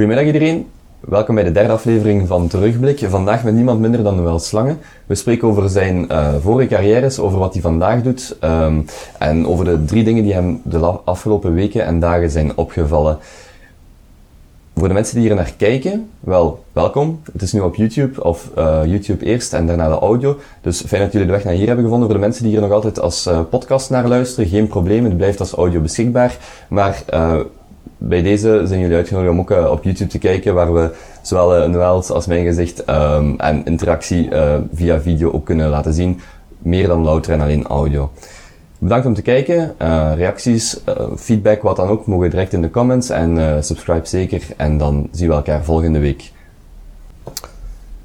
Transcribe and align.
Goedemiddag 0.00 0.34
iedereen. 0.34 0.66
Welkom 1.00 1.34
bij 1.34 1.44
de 1.44 1.52
derde 1.52 1.72
aflevering 1.72 2.28
van 2.28 2.48
Terugblik. 2.48 2.98
Vandaag 3.08 3.44
met 3.44 3.54
niemand 3.54 3.80
minder 3.80 4.02
dan 4.02 4.16
Noël 4.16 4.38
Slangen. 4.38 4.78
We 5.06 5.14
spreken 5.14 5.48
over 5.48 5.68
zijn 5.68 6.06
uh, 6.10 6.34
vorige 6.40 6.68
carrières, 6.68 7.18
over 7.18 7.38
wat 7.38 7.52
hij 7.52 7.62
vandaag 7.62 8.02
doet 8.02 8.36
um, 8.44 8.84
en 9.18 9.46
over 9.46 9.64
de 9.64 9.84
drie 9.84 10.04
dingen 10.04 10.22
die 10.22 10.32
hem 10.32 10.60
de 10.64 10.78
afgelopen 10.78 11.54
weken 11.54 11.84
en 11.84 12.00
dagen 12.00 12.30
zijn 12.30 12.56
opgevallen. 12.56 13.18
Voor 14.76 14.88
de 14.88 14.94
mensen 14.94 15.14
die 15.14 15.26
hier 15.26 15.36
naar 15.36 15.52
kijken, 15.56 16.08
wel, 16.20 16.64
welkom. 16.72 17.20
Het 17.32 17.42
is 17.42 17.52
nu 17.52 17.60
op 17.60 17.74
YouTube, 17.74 18.24
of 18.24 18.50
uh, 18.58 18.80
YouTube 18.84 19.24
eerst 19.24 19.52
en 19.52 19.66
daarna 19.66 19.88
de 19.88 19.98
audio. 19.98 20.36
Dus 20.60 20.82
fijn 20.86 21.02
dat 21.02 21.12
jullie 21.12 21.26
de 21.26 21.32
weg 21.32 21.44
naar 21.44 21.54
hier 21.54 21.66
hebben 21.66 21.84
gevonden. 21.84 22.08
Voor 22.08 22.18
de 22.18 22.24
mensen 22.24 22.42
die 22.42 22.52
hier 22.52 22.60
nog 22.60 22.72
altijd 22.72 23.00
als 23.00 23.26
uh, 23.26 23.40
podcast 23.50 23.90
naar 23.90 24.08
luisteren, 24.08 24.50
geen 24.50 24.66
probleem. 24.66 25.04
Het 25.04 25.16
blijft 25.16 25.40
als 25.40 25.52
audio 25.52 25.80
beschikbaar. 25.80 26.36
Maar 26.68 27.02
bij 27.98 28.22
deze 28.22 28.62
zijn 28.64 28.80
jullie 28.80 28.96
uitgenodigd 28.96 29.32
om 29.32 29.40
ook 29.40 29.50
uh, 29.50 29.70
op 29.70 29.84
YouTube 29.84 30.10
te 30.10 30.18
kijken, 30.18 30.54
waar 30.54 30.74
we 30.74 30.90
zowel 31.22 31.68
uh, 31.68 32.10
als 32.10 32.26
mijn 32.26 32.44
gezicht 32.44 32.88
um, 32.88 33.34
en 33.38 33.64
interactie 33.64 34.30
uh, 34.30 34.54
via 34.74 35.00
video 35.00 35.32
ook 35.32 35.44
kunnen 35.44 35.68
laten 35.68 35.94
zien. 35.94 36.20
Meer 36.58 36.86
dan 36.86 37.02
louter 37.02 37.32
en 37.32 37.40
alleen 37.40 37.66
audio. 37.66 38.10
Bedankt 38.78 39.06
om 39.06 39.14
te 39.14 39.22
kijken. 39.22 39.74
reacties, 40.16 40.80
feedback, 41.16 41.62
wat 41.62 41.76
dan 41.76 41.88
ook, 41.88 42.06
mogen 42.06 42.30
direct 42.30 42.52
in 42.52 42.62
de 42.62 42.70
comments. 42.70 43.10
En 43.10 43.64
subscribe 43.64 44.06
zeker. 44.06 44.42
En 44.56 44.78
dan 44.78 45.08
zien 45.12 45.28
we 45.28 45.34
elkaar 45.34 45.64
volgende 45.64 45.98
week. 45.98 46.30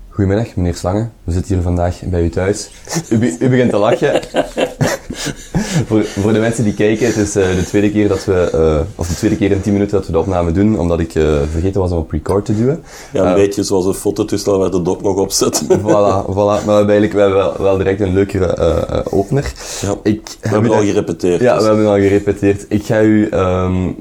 Goedemiddag, 0.09 0.55
meneer 0.55 0.75
Slangen. 0.75 1.11
We 1.23 1.31
zitten 1.31 1.53
hier 1.53 1.63
vandaag 1.63 2.01
bij 2.05 2.23
u 2.23 2.29
thuis. 2.29 2.71
U, 3.09 3.35
u 3.39 3.49
begint 3.49 3.69
te 3.69 3.77
lachen. 3.77 4.21
voor, 5.87 6.03
voor 6.03 6.33
de 6.33 6.39
mensen 6.39 6.63
die 6.63 6.73
kijken, 6.73 7.05
het 7.05 7.15
is 7.15 7.35
uh, 7.35 7.55
de 7.55 7.65
tweede 7.65 7.91
keer 7.91 8.07
dat 8.07 8.25
we, 8.25 8.51
uh, 8.55 8.99
of 8.99 9.07
de 9.07 9.15
tweede 9.15 9.37
keer 9.37 9.51
in 9.51 9.61
10 9.61 9.73
minuten 9.73 9.97
dat 9.97 10.05
we 10.05 10.11
de 10.11 10.19
opname 10.19 10.51
doen, 10.51 10.79
omdat 10.79 10.99
ik 10.99 11.15
uh, 11.15 11.37
vergeten 11.51 11.81
was 11.81 11.91
om 11.91 11.97
op 11.97 12.11
record 12.11 12.45
te 12.45 12.55
duwen. 12.55 12.83
Ja, 13.13 13.27
een 13.27 13.33
beetje 13.33 13.63
zoals 13.63 13.85
een 13.85 13.93
fototoestel 13.93 14.57
waar 14.57 14.71
de 14.71 14.81
dop 14.81 15.01
nog 15.01 15.17
op 15.17 15.31
zit. 15.31 15.63
voilà, 15.67 16.25
voilà. 16.29 16.33
Maar 16.35 16.65
we 16.65 16.71
hebben 16.71 16.95
eigenlijk 16.95 17.13
wel, 17.13 17.53
wel 17.57 17.77
direct 17.77 18.01
een 18.01 18.13
leukere 18.13 19.03
opener. 19.11 19.53
Ja, 19.81 19.95
ik 20.03 20.37
we 20.41 20.49
hebben 20.49 20.71
al 20.71 20.81
gerepeteerd. 20.81 21.41
Ja, 21.41 21.53
dus. 21.53 21.61
we 21.63 21.67
hebben 21.67 21.87
al 21.87 21.99
gerepeteerd. 21.99 22.65
Ik 22.69 22.85
ga 22.85 23.01
u 23.01 23.29
um, 23.33 23.95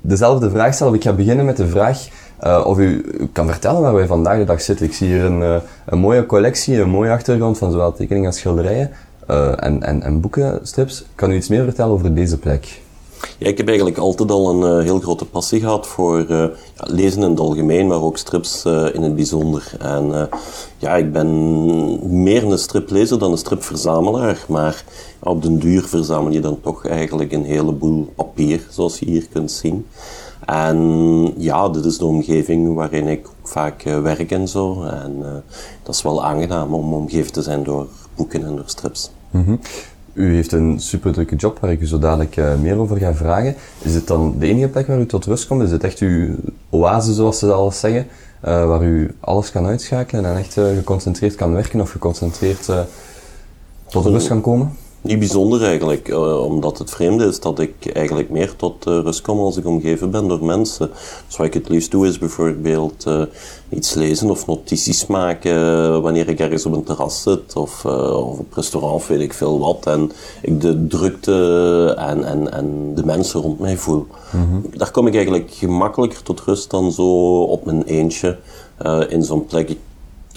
dezelfde 0.00 0.50
vraag 0.50 0.74
stellen. 0.74 0.94
Ik 0.94 1.02
ga 1.02 1.12
beginnen 1.12 1.44
met 1.44 1.56
de 1.56 1.66
vraag 1.66 1.98
uh, 2.44 2.62
of 2.64 2.78
u 2.78 3.04
kan 3.32 3.46
vertellen 3.46 3.80
waar 3.80 3.94
wij 3.94 4.06
vandaag 4.06 4.38
de 4.38 4.44
dag 4.44 4.60
zitten. 4.60 4.86
Ik 4.86 4.92
zie 4.92 5.06
hier 5.06 5.24
een, 5.24 5.40
uh, 5.40 5.56
een 5.86 5.98
mooie 5.98 6.26
collectie, 6.26 6.80
een 6.80 6.88
mooie 6.88 7.10
achtergrond 7.10 7.58
van 7.58 7.70
zowel 7.70 7.92
tekeningen 7.92 8.26
als 8.26 8.38
schilderijen 8.38 8.90
uh, 9.30 9.52
en, 9.56 9.82
en, 9.82 10.02
en 10.02 10.20
boekenstrips. 10.20 11.04
Kan 11.14 11.30
u 11.30 11.36
iets 11.36 11.48
meer 11.48 11.64
vertellen 11.64 11.92
over 11.92 12.14
deze 12.14 12.38
plek? 12.38 12.80
Ja, 13.38 13.48
ik 13.48 13.56
heb 13.56 13.66
eigenlijk 13.66 13.98
altijd 13.98 14.30
al 14.30 14.50
een 14.50 14.82
heel 14.82 15.00
grote 15.00 15.24
passie 15.24 15.60
gehad 15.60 15.86
voor 15.86 16.28
ja, 16.28 16.50
lezen 16.74 17.22
in 17.22 17.30
het 17.30 17.40
algemeen, 17.40 17.86
maar 17.86 18.02
ook 18.02 18.16
strips 18.16 18.64
in 18.64 19.02
het 19.02 19.14
bijzonder. 19.14 19.72
En 19.78 20.28
ja, 20.78 20.96
ik 20.96 21.12
ben 21.12 22.22
meer 22.22 22.44
een 22.44 22.58
striplezer 22.58 23.18
dan 23.18 23.32
een 23.32 23.38
stripverzamelaar, 23.38 24.44
maar 24.48 24.84
op 25.20 25.42
den 25.42 25.58
duur 25.58 25.82
verzamel 25.82 26.32
je 26.32 26.40
dan 26.40 26.60
toch 26.60 26.86
eigenlijk 26.86 27.32
een 27.32 27.44
heleboel 27.44 28.12
papier, 28.14 28.66
zoals 28.70 28.98
je 28.98 29.06
hier 29.06 29.26
kunt 29.32 29.50
zien. 29.50 29.86
En 30.46 31.32
ja, 31.36 31.68
dit 31.68 31.84
is 31.84 31.98
de 31.98 32.06
omgeving 32.06 32.74
waarin 32.74 33.06
ik 33.06 33.28
vaak 33.42 33.82
werk 33.82 34.30
en 34.30 34.48
zo. 34.48 34.82
En 34.82 35.42
dat 35.82 35.94
is 35.94 36.02
wel 36.02 36.24
aangenaam 36.24 36.74
om 36.74 36.94
omgeven 36.94 37.32
te 37.32 37.42
zijn 37.42 37.62
door 37.62 37.86
boeken 38.14 38.44
en 38.44 38.56
door 38.56 38.64
strips. 38.66 39.10
Mm 39.30 39.44
-hmm. 39.44 39.60
U 40.12 40.34
heeft 40.34 40.52
een 40.52 40.80
super 40.80 41.12
drukke 41.12 41.36
job 41.36 41.58
waar 41.58 41.72
ik 41.72 41.80
u 41.80 41.86
zo 41.86 41.98
dadelijk 41.98 42.36
uh, 42.36 42.54
meer 42.60 42.78
over 42.78 42.96
ga 42.96 43.14
vragen. 43.14 43.54
Is 43.82 43.94
het 43.94 44.06
dan 44.06 44.34
de 44.38 44.46
enige 44.46 44.68
plek 44.68 44.86
waar 44.86 45.00
u 45.00 45.06
tot 45.06 45.24
rust 45.24 45.46
komt? 45.46 45.62
Is 45.62 45.70
het 45.70 45.84
echt 45.84 45.98
uw 45.98 46.34
oase, 46.70 47.12
zoals 47.12 47.38
ze 47.38 47.52
alles 47.52 47.80
zeggen? 47.80 48.06
waar 48.42 48.84
u 48.84 49.14
alles 49.20 49.50
kan 49.50 49.66
uitschakelen 49.66 50.24
en 50.24 50.36
echt 50.36 50.52
geconcentreerd 50.52 51.34
kan 51.34 51.52
werken 51.52 51.80
of 51.80 51.90
geconcentreerd 51.90 52.70
tot 53.88 54.04
rust 54.04 54.28
kan 54.28 54.40
komen? 54.40 54.76
Niet 55.02 55.18
bijzonder 55.18 55.64
eigenlijk, 55.64 56.08
uh, 56.08 56.44
omdat 56.44 56.78
het 56.78 56.90
vreemde 56.90 57.26
is 57.26 57.40
dat 57.40 57.58
ik 57.58 57.92
eigenlijk 57.92 58.30
meer 58.30 58.56
tot 58.56 58.86
uh, 58.86 58.98
rust 59.02 59.20
kom 59.20 59.38
als 59.38 59.56
ik 59.56 59.66
omgeven 59.66 60.10
ben 60.10 60.28
door 60.28 60.44
mensen. 60.44 60.90
Dus 61.26 61.36
wat 61.36 61.46
ik 61.46 61.54
het 61.54 61.68
liefst 61.68 61.90
doe 61.90 62.06
is 62.06 62.18
bijvoorbeeld 62.18 63.04
uh, 63.08 63.22
iets 63.68 63.94
lezen 63.94 64.30
of 64.30 64.46
notities 64.46 65.06
maken 65.06 66.02
wanneer 66.02 66.28
ik 66.28 66.40
ergens 66.40 66.66
op 66.66 66.72
een 66.72 66.82
terras 66.82 67.22
zit 67.22 67.56
of, 67.56 67.84
of 67.84 68.38
op 68.38 68.52
restaurant, 68.54 69.06
weet 69.06 69.20
ik 69.20 69.32
veel 69.32 69.58
wat. 69.58 69.86
En 69.86 70.10
ik 70.42 70.60
de 70.60 70.86
drukte 70.86 71.94
en, 71.98 72.24
en, 72.24 72.52
en 72.52 72.94
de 72.94 73.04
mensen 73.04 73.40
rond 73.40 73.58
mij 73.58 73.76
voel. 73.76 74.06
Mm 74.32 74.48
-hmm. 74.50 74.64
Daar 74.76 74.90
kom 74.90 75.06
ik 75.06 75.14
eigenlijk 75.14 75.50
gemakkelijker 75.50 76.22
tot 76.22 76.40
rust 76.40 76.70
dan 76.70 76.92
zo 76.92 77.42
op 77.42 77.64
mijn 77.64 77.82
eentje 77.82 78.38
in 79.08 79.22
zo'n 79.22 79.46
plek. 79.46 79.68
Ik 79.70 79.78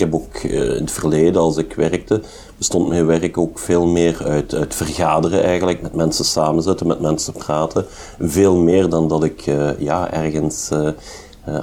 heb 0.02 0.14
ook 0.14 0.36
in 0.36 0.60
het 0.60 0.92
verleden, 0.92 1.42
als 1.42 1.58
ik 1.58 1.74
werkte, 1.74 2.22
bestond 2.58 2.88
mijn 2.88 3.06
werk 3.06 3.38
ook 3.38 3.60
veel 3.60 3.86
meer 3.86 4.24
uit, 4.24 4.54
uit 4.54 4.76
vergaderen 4.76 5.44
eigenlijk, 5.44 5.82
met 5.82 5.94
mensen 5.94 6.26
samenzitten, 6.26 6.88
met 6.88 7.00
mensen 7.00 7.34
praten. 7.34 7.86
Veel 8.20 8.56
meer 8.56 8.90
dan 8.90 9.08
dat 9.08 9.24
ik 9.24 9.48
uh, 9.48 9.80
ja, 9.80 10.12
ergens 10.12 10.70
uh, 10.74 10.90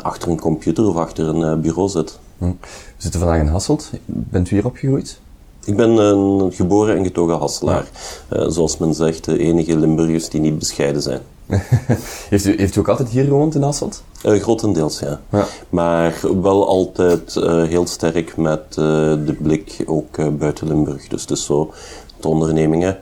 achter 0.03 0.29
een 0.29 0.41
computer 0.41 0.89
of 0.89 0.97
achter 0.97 1.29
een 1.29 1.61
bureau 1.61 1.89
zit. 1.89 2.19
Hm. 2.39 2.45
We 2.61 2.67
zitten 2.97 3.21
vandaag 3.21 3.41
in 3.41 3.47
Hasselt. 3.47 3.91
Bent 4.07 4.51
u 4.51 4.55
hier 4.55 4.67
opgegroeid? 4.67 5.21
Ik 5.65 5.77
ben 5.77 5.91
een 5.91 6.53
geboren 6.53 6.97
en 6.97 7.05
getogen 7.05 7.39
Hasselaar. 7.39 7.87
Ja. 8.31 8.51
zoals 8.51 8.79
men 8.79 8.95
zegt, 8.95 9.25
de 9.25 9.39
enige 9.39 9.79
Limburgers 9.79 10.29
die 10.29 10.41
niet 10.41 10.59
bescheiden 10.59 11.03
zijn. 11.03 11.21
heeft, 12.31 12.45
u, 12.45 12.57
heeft 12.57 12.77
u 12.77 12.81
ook 12.81 12.89
altijd 12.89 13.09
hier 13.09 13.25
gewoond 13.25 13.55
in 13.55 13.63
Hasselt? 13.63 14.03
Uh, 14.25 14.43
grotendeels, 14.43 14.99
ja. 14.99 15.21
ja. 15.31 15.47
Maar 15.69 16.21
wel 16.43 16.67
altijd 16.67 17.37
uh, 17.37 17.63
heel 17.63 17.87
sterk 17.87 18.37
met 18.37 18.63
uh, 18.69 18.85
de 19.27 19.37
blik 19.43 19.83
ook 19.87 20.39
buiten 20.39 20.67
Limburg. 20.67 21.09
Dus, 21.09 21.27
dus 21.27 21.45
zo 21.45 21.73
de 22.21 22.29
ondernemingen 22.29 22.99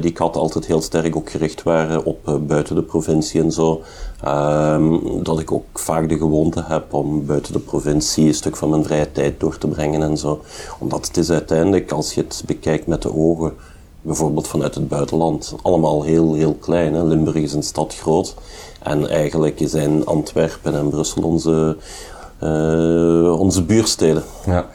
die 0.00 0.10
ik 0.10 0.18
had 0.18 0.36
altijd 0.36 0.66
heel 0.66 0.80
sterk 0.82 1.16
ook 1.16 1.30
gericht 1.30 1.62
waren 1.62 2.04
op 2.04 2.38
buiten 2.46 2.74
de 2.74 2.82
provincie 2.82 3.40
en 3.42 3.52
zo. 3.52 3.82
Ehm, 4.22 4.96
dat 5.22 5.38
ik 5.38 5.52
ook 5.52 5.64
vaak 5.72 6.08
de 6.08 6.18
gewoonte 6.18 6.64
heb 6.66 6.94
om 6.94 7.26
buiten 7.26 7.52
de 7.52 7.58
provincie 7.58 8.26
een 8.26 8.34
stuk 8.34 8.56
van 8.56 8.70
mijn 8.70 8.84
vrije 8.84 9.12
tijd 9.12 9.40
door 9.40 9.58
te 9.58 9.66
brengen 9.66 10.02
en 10.02 10.16
zo. 10.16 10.40
Omdat 10.78 11.06
het 11.06 11.16
is 11.16 11.30
uiteindelijk, 11.30 11.92
als 11.92 12.14
je 12.14 12.20
het 12.20 12.42
bekijkt 12.46 12.86
met 12.86 13.02
de 13.02 13.14
ogen, 13.14 13.52
bijvoorbeeld 14.06 14.48
vanuit 14.48 14.74
het 14.74 14.88
buitenland. 14.88 15.54
Allemaal 15.62 16.02
heel, 16.02 16.34
heel 16.34 16.54
klein. 16.54 16.94
Hè? 16.94 17.04
Limburg 17.04 17.36
is 17.36 17.52
een 17.52 17.62
stad 17.62 17.94
groot. 17.94 18.34
En 18.82 19.08
eigenlijk 19.08 19.60
zijn 19.64 20.06
Antwerpen 20.06 20.74
en 20.74 20.88
Brussel 20.88 21.22
onze, 21.22 21.76
uh, 22.42 23.40
onze 23.40 23.62
buursteden. 23.62 24.22
Ja. 24.46 24.66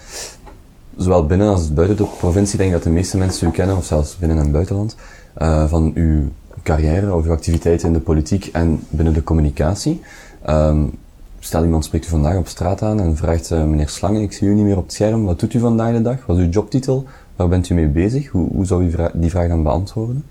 Zowel 0.98 1.26
binnen 1.26 1.50
als 1.50 1.74
buiten 1.74 1.98
de 1.98 2.06
provincie 2.18 2.58
denk 2.58 2.70
ik 2.70 2.76
dat 2.76 2.84
de 2.84 2.90
meeste 2.90 3.18
mensen 3.18 3.48
u 3.48 3.52
kennen, 3.52 3.78
of 3.78 3.86
zelfs 3.86 4.18
binnen 4.18 4.38
en 4.38 4.52
buitenland, 4.52 4.96
uh, 5.38 5.66
van 5.66 5.92
uw 5.96 6.22
carrière 6.64 7.14
of 7.14 7.26
uw 7.26 7.32
activiteiten 7.32 7.88
in 7.88 7.94
de 7.94 8.00
politiek 8.00 8.46
en 8.46 8.84
binnen 8.90 9.14
de 9.14 9.24
communicatie. 9.24 10.02
Um, 10.50 10.92
stel 11.40 11.64
iemand 11.64 11.86
spreekt 11.86 12.06
u 12.06 12.10
vandaag 12.10 12.38
op 12.38 12.48
straat 12.48 12.82
aan 12.82 13.00
en 13.00 13.18
vraagt 13.18 13.52
uh, 13.52 13.64
meneer 13.64 13.90
Slangen, 13.90 14.22
ik 14.22 14.34
zie 14.34 14.48
u 14.48 14.54
niet 14.54 14.66
meer 14.66 14.78
op 14.78 14.84
het 14.84 14.94
scherm, 14.94 15.26
wat 15.26 15.40
doet 15.40 15.54
u 15.54 15.60
vandaag 15.60 15.94
de 15.94 16.02
dag? 16.02 16.26
Wat 16.26 16.38
is 16.38 16.44
uw 16.44 16.50
jobtitel? 16.50 17.06
Waar 17.36 17.48
bent 17.48 17.70
u 17.70 17.74
mee 17.74 17.88
bezig? 17.88 18.28
Hoe, 18.28 18.48
hoe 18.54 18.66
zou 18.66 18.84
u 18.84 18.96
die 19.14 19.30
vraag 19.30 19.48
dan 19.48 19.64
beantwoorden? 19.64 20.24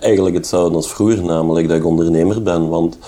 Eigenlijk 0.00 0.36
hetzelfde 0.36 0.74
als 0.74 0.92
vroeger, 0.92 1.24
namelijk 1.24 1.68
dat 1.68 1.76
ik 1.76 1.86
ondernemer 1.86 2.42
ben. 2.42 2.68
Want 2.68 2.98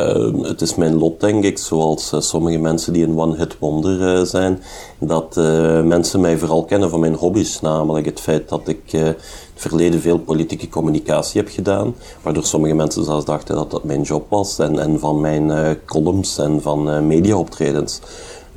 uh, 0.00 0.42
het 0.42 0.60
is 0.60 0.74
mijn 0.74 0.94
lot, 0.94 1.20
denk 1.20 1.44
ik, 1.44 1.58
zoals 1.58 2.12
uh, 2.12 2.20
sommige 2.20 2.58
mensen 2.58 2.92
die 2.92 3.04
een 3.04 3.18
one-hit 3.18 3.58
wonder 3.58 4.18
uh, 4.18 4.24
zijn, 4.24 4.58
dat 4.98 5.36
mensen 5.84 6.20
mij 6.20 6.38
vooral 6.38 6.64
kennen 6.64 6.90
van 6.90 7.00
mijn 7.00 7.14
hobby's. 7.14 7.60
Namelijk 7.60 8.06
het 8.06 8.20
feit 8.20 8.48
dat 8.48 8.68
ik 8.68 8.92
in 8.92 9.00
het 9.00 9.18
verleden 9.54 10.00
veel 10.00 10.18
politieke 10.18 10.68
communicatie 10.68 11.40
heb 11.40 11.50
gedaan, 11.50 11.94
waardoor 12.22 12.44
sommige 12.44 12.74
mensen 12.74 13.04
zelfs 13.04 13.24
dachten 13.24 13.54
dat 13.54 13.70
dat 13.70 13.84
mijn 13.84 14.02
job 14.02 14.26
was, 14.28 14.58
en, 14.58 14.78
en 14.78 14.98
van 14.98 15.20
mijn 15.20 15.76
columns 15.86 16.38
en 16.38 16.62
van 16.62 17.06
mediaoptredens. 17.06 18.00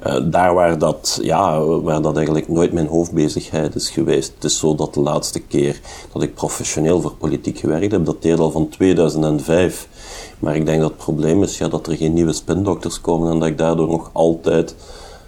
Uh, 0.07 0.15
daar 0.23 0.53
waar 0.53 0.77
dat, 0.77 1.19
ja, 1.21 1.65
waar 1.65 2.01
dat 2.01 2.15
eigenlijk 2.15 2.47
nooit 2.47 2.73
mijn 2.73 2.87
hoofdbezigheid 2.87 3.75
is 3.75 3.89
geweest. 3.89 4.31
Het 4.35 4.43
is 4.43 4.59
zo 4.59 4.75
dat 4.75 4.93
de 4.93 4.99
laatste 4.99 5.39
keer 5.39 5.79
dat 6.11 6.23
ik 6.23 6.33
professioneel 6.33 7.01
voor 7.01 7.13
politiek 7.15 7.57
gewerkt 7.57 7.91
heb, 7.91 8.05
dat 8.05 8.21
deed 8.21 8.39
al 8.39 8.51
van 8.51 8.69
2005. 8.69 9.87
Maar 10.39 10.55
ik 10.55 10.65
denk 10.65 10.81
dat 10.81 10.89
het 10.89 10.99
probleem 10.99 11.43
is 11.43 11.57
ja, 11.57 11.67
dat 11.67 11.87
er 11.87 11.97
geen 11.97 12.13
nieuwe 12.13 12.33
spindokters 12.33 13.01
komen 13.01 13.31
en 13.31 13.39
dat 13.39 13.47
ik 13.47 13.57
daardoor 13.57 13.87
nog 13.87 14.09
altijd 14.13 14.75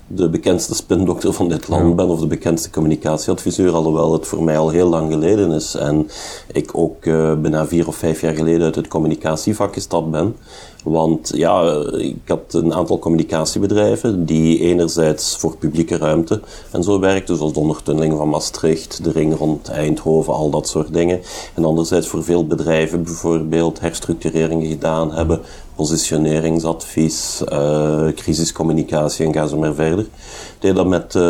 de 0.07 0.29
bekendste 0.29 0.75
spindokter 0.75 1.33
van 1.33 1.49
dit 1.49 1.67
land 1.67 1.95
ben 1.95 2.09
of 2.09 2.19
de 2.19 2.27
bekendste 2.27 2.69
communicatieadviseur, 2.69 3.71
alhoewel 3.71 4.13
het 4.13 4.27
voor 4.27 4.43
mij 4.43 4.57
al 4.57 4.69
heel 4.69 4.89
lang 4.89 5.11
geleden 5.11 5.51
is 5.51 5.75
en 5.75 6.09
ik 6.51 6.69
ook 6.73 7.05
uh, 7.05 7.33
bijna 7.33 7.67
vier 7.67 7.87
of 7.87 7.95
vijf 7.95 8.21
jaar 8.21 8.33
geleden 8.33 8.63
uit 8.65 8.75
het 8.75 8.87
communicatievak 8.87 9.73
gestapt 9.73 10.11
ben. 10.11 10.35
Want 10.85 11.31
ja, 11.35 11.83
ik 11.97 12.17
had 12.25 12.53
een 12.53 12.73
aantal 12.73 12.99
communicatiebedrijven 12.99 14.25
die 14.25 14.59
enerzijds 14.59 15.35
voor 15.37 15.57
publieke 15.57 15.97
ruimte 15.97 16.41
en 16.71 16.83
zo 16.83 16.99
werkten, 16.99 17.37
zoals 17.37 17.53
de 17.53 17.59
ondertunneling 17.59 18.17
van 18.17 18.29
Maastricht, 18.29 19.03
de 19.03 19.11
ring 19.11 19.37
rond 19.37 19.67
Eindhoven, 19.67 20.33
al 20.33 20.49
dat 20.49 20.67
soort 20.67 20.93
dingen. 20.93 21.21
En 21.53 21.65
anderzijds 21.65 22.07
voor 22.07 22.23
veel 22.23 22.47
bedrijven 22.47 23.03
bijvoorbeeld 23.03 23.79
herstructureringen 23.79 24.67
gedaan 24.67 25.13
hebben, 25.13 25.41
positioneringsadvies, 25.75 27.43
uh, 27.51 28.07
crisiscommunicatie 28.15 29.25
en 29.25 29.33
ga 29.33 29.47
zo 29.47 29.57
maar 29.57 29.73
verder. 29.73 30.05
Ik 30.05 30.55
deed 30.59 30.75
dat 30.75 30.87
met 30.87 31.13
uh, 31.13 31.21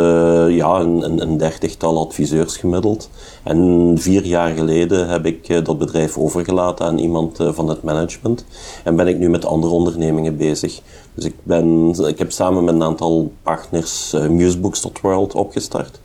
ja, 0.48 0.80
een, 0.80 1.20
een, 1.22 1.36
dertigtal 1.36 1.98
adviseurs 2.06 2.56
gemiddeld. 2.56 3.10
En 3.42 3.94
vier 3.98 4.24
jaar 4.24 4.54
geleden 4.54 5.08
heb 5.08 5.26
ik 5.26 5.48
uh, 5.48 5.64
dat 5.64 5.78
bedrijf 5.78 6.18
overgelaten 6.18 6.86
aan 6.86 6.98
iemand 6.98 7.36
van 7.40 7.68
het 7.68 7.82
management. 7.82 8.44
En 8.84 8.96
ben 8.96 9.06
ik 9.06 9.18
nu 9.18 9.28
met 9.28 9.44
andere 9.44 9.72
ondernemingen 9.72 10.36
bezig. 10.36 10.80
Dus 11.14 11.24
ik, 11.24 11.34
ben, 11.42 11.94
ik 12.06 12.18
heb 12.18 12.32
samen 12.32 12.64
met 12.64 12.74
een 12.74 12.82
aantal 12.82 13.32
partners 13.42 14.14
Musebooks.world 14.28 15.34
opgestart. 15.34 16.00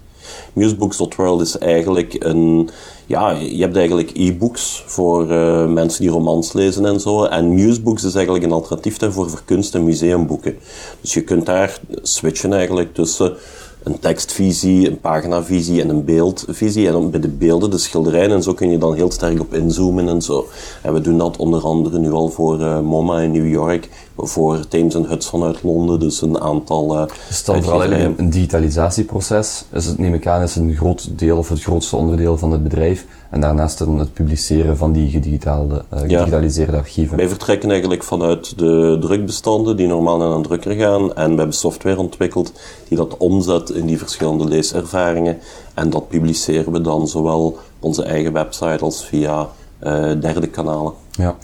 Musebooks.world 0.54 1.42
is 1.42 1.58
eigenlijk 1.58 2.16
een, 2.20 2.70
ja, 3.06 3.30
je 3.30 3.62
hebt 3.62 3.76
eigenlijk 3.76 4.12
e-books 4.14 4.84
voor 4.86 5.32
uh, 5.32 5.68
mensen 5.68 6.02
die 6.02 6.12
romans 6.12 6.54
lezen 6.54 6.86
en 6.86 7.00
zo. 7.00 7.24
En 7.24 7.54
Musebooks 7.54 8.04
is 8.04 8.16
eigenlijk 8.16 8.46
een 8.46 8.52
alternatief 8.52 8.98
daarvoor 8.98 9.30
voor 9.30 9.42
kunst- 9.46 9.76
en 9.76 9.84
museumboeken. 9.84 10.58
Dus 11.02 11.14
je 11.14 11.22
kunt 11.22 11.46
daar 11.46 11.80
switchen 12.02 12.54
eigenlijk 12.54 12.94
tussen 12.94 13.38
een 13.84 14.00
tekstvisie, 14.00 14.90
een 14.90 15.00
paginavisie 15.00 15.82
en 15.82 15.90
een 15.90 16.06
beeldvisie. 16.06 16.88
En 16.88 17.12
bij 17.12 17.20
de 17.20 17.28
beelden, 17.28 17.70
de 17.70 17.78
schilderijen 17.78 18.32
en 18.32 18.44
zo 18.44 18.54
kun 18.54 18.70
je 18.70 18.78
dan 18.78 18.94
heel 18.94 19.12
sterk 19.12 19.40
op 19.40 19.54
inzoomen 19.54 20.10
en 20.10 20.22
zo. 20.22 20.48
En 20.82 20.94
we 20.94 21.02
doen 21.02 21.18
dat 21.18 21.38
onder 21.38 21.64
andere 21.64 22.00
nu 22.00 22.12
al 22.12 22.30
voor 22.30 22.60
uh, 22.60 22.80
MoMA 22.80 23.22
in 23.22 23.32
New 23.32 23.50
York, 23.50 23.90
voor 24.28 24.68
Thames 24.68 24.94
Hudson 24.94 25.44
uit 25.44 25.64
Londen, 25.64 26.00
dus 26.00 26.22
een 26.22 26.42
aantal 26.42 26.96
uh, 26.96 27.06
dan 27.46 27.64
vooral 27.64 27.84
een, 27.84 28.14
een 28.18 28.30
digitalisatieproces. 28.30 29.66
Is 29.74 29.86
het, 29.86 29.98
neem 29.98 30.14
ik 30.14 30.28
aan, 30.28 30.42
is 30.42 30.56
een 30.56 30.76
groot 30.76 31.20
deel 31.20 31.38
of 31.38 31.50
het 31.50 31.62
grootste 31.62 31.96
onderdeel 31.96 32.38
van 32.38 32.52
het 32.52 32.64
bedrijf. 32.64 33.06
En 33.30 33.42
daarnaast 33.42 33.78
dan 33.78 34.00
het 34.00 34.14
publiceren 34.14 34.78
van 34.78 34.92
die 34.92 35.10
gedigitale, 35.10 35.84
uh, 35.94 36.00
gedigitaliseerde 36.00 36.78
archieven. 36.78 37.18
Wij 37.18 37.28
vertrekken 37.28 37.70
eigenlijk 37.70 38.04
vanuit 38.04 38.58
de 38.58 38.98
drukbestanden 39.02 39.78
die 39.78 39.88
normaal 39.88 40.18
naar 40.18 40.32
een 40.32 40.44
drukker 40.44 40.76
gaan. 40.76 41.14
En 41.14 41.32
we 41.32 41.38
hebben 41.38 41.54
software 41.54 42.00
ontwikkeld 42.00 42.54
die 42.88 42.98
dat 42.98 43.18
omzet 43.18 43.70
in 43.70 43.86
die 43.86 43.98
verschillende 43.98 44.46
leeservaringen. 44.46 45.38
En 45.74 45.90
dat 45.90 46.08
publiceren 46.08 46.72
we 46.72 46.82
dan 46.82 47.08
zowel 47.08 47.46
op 47.46 47.60
onze 47.80 48.04
eigen 48.04 48.34
website 48.34 48.84
als 48.84 49.06
via 49.06 49.50
uh, 49.84 50.22
derde 50.22 50.48
kanalen. 50.48 50.94
Ja. 51.12 51.36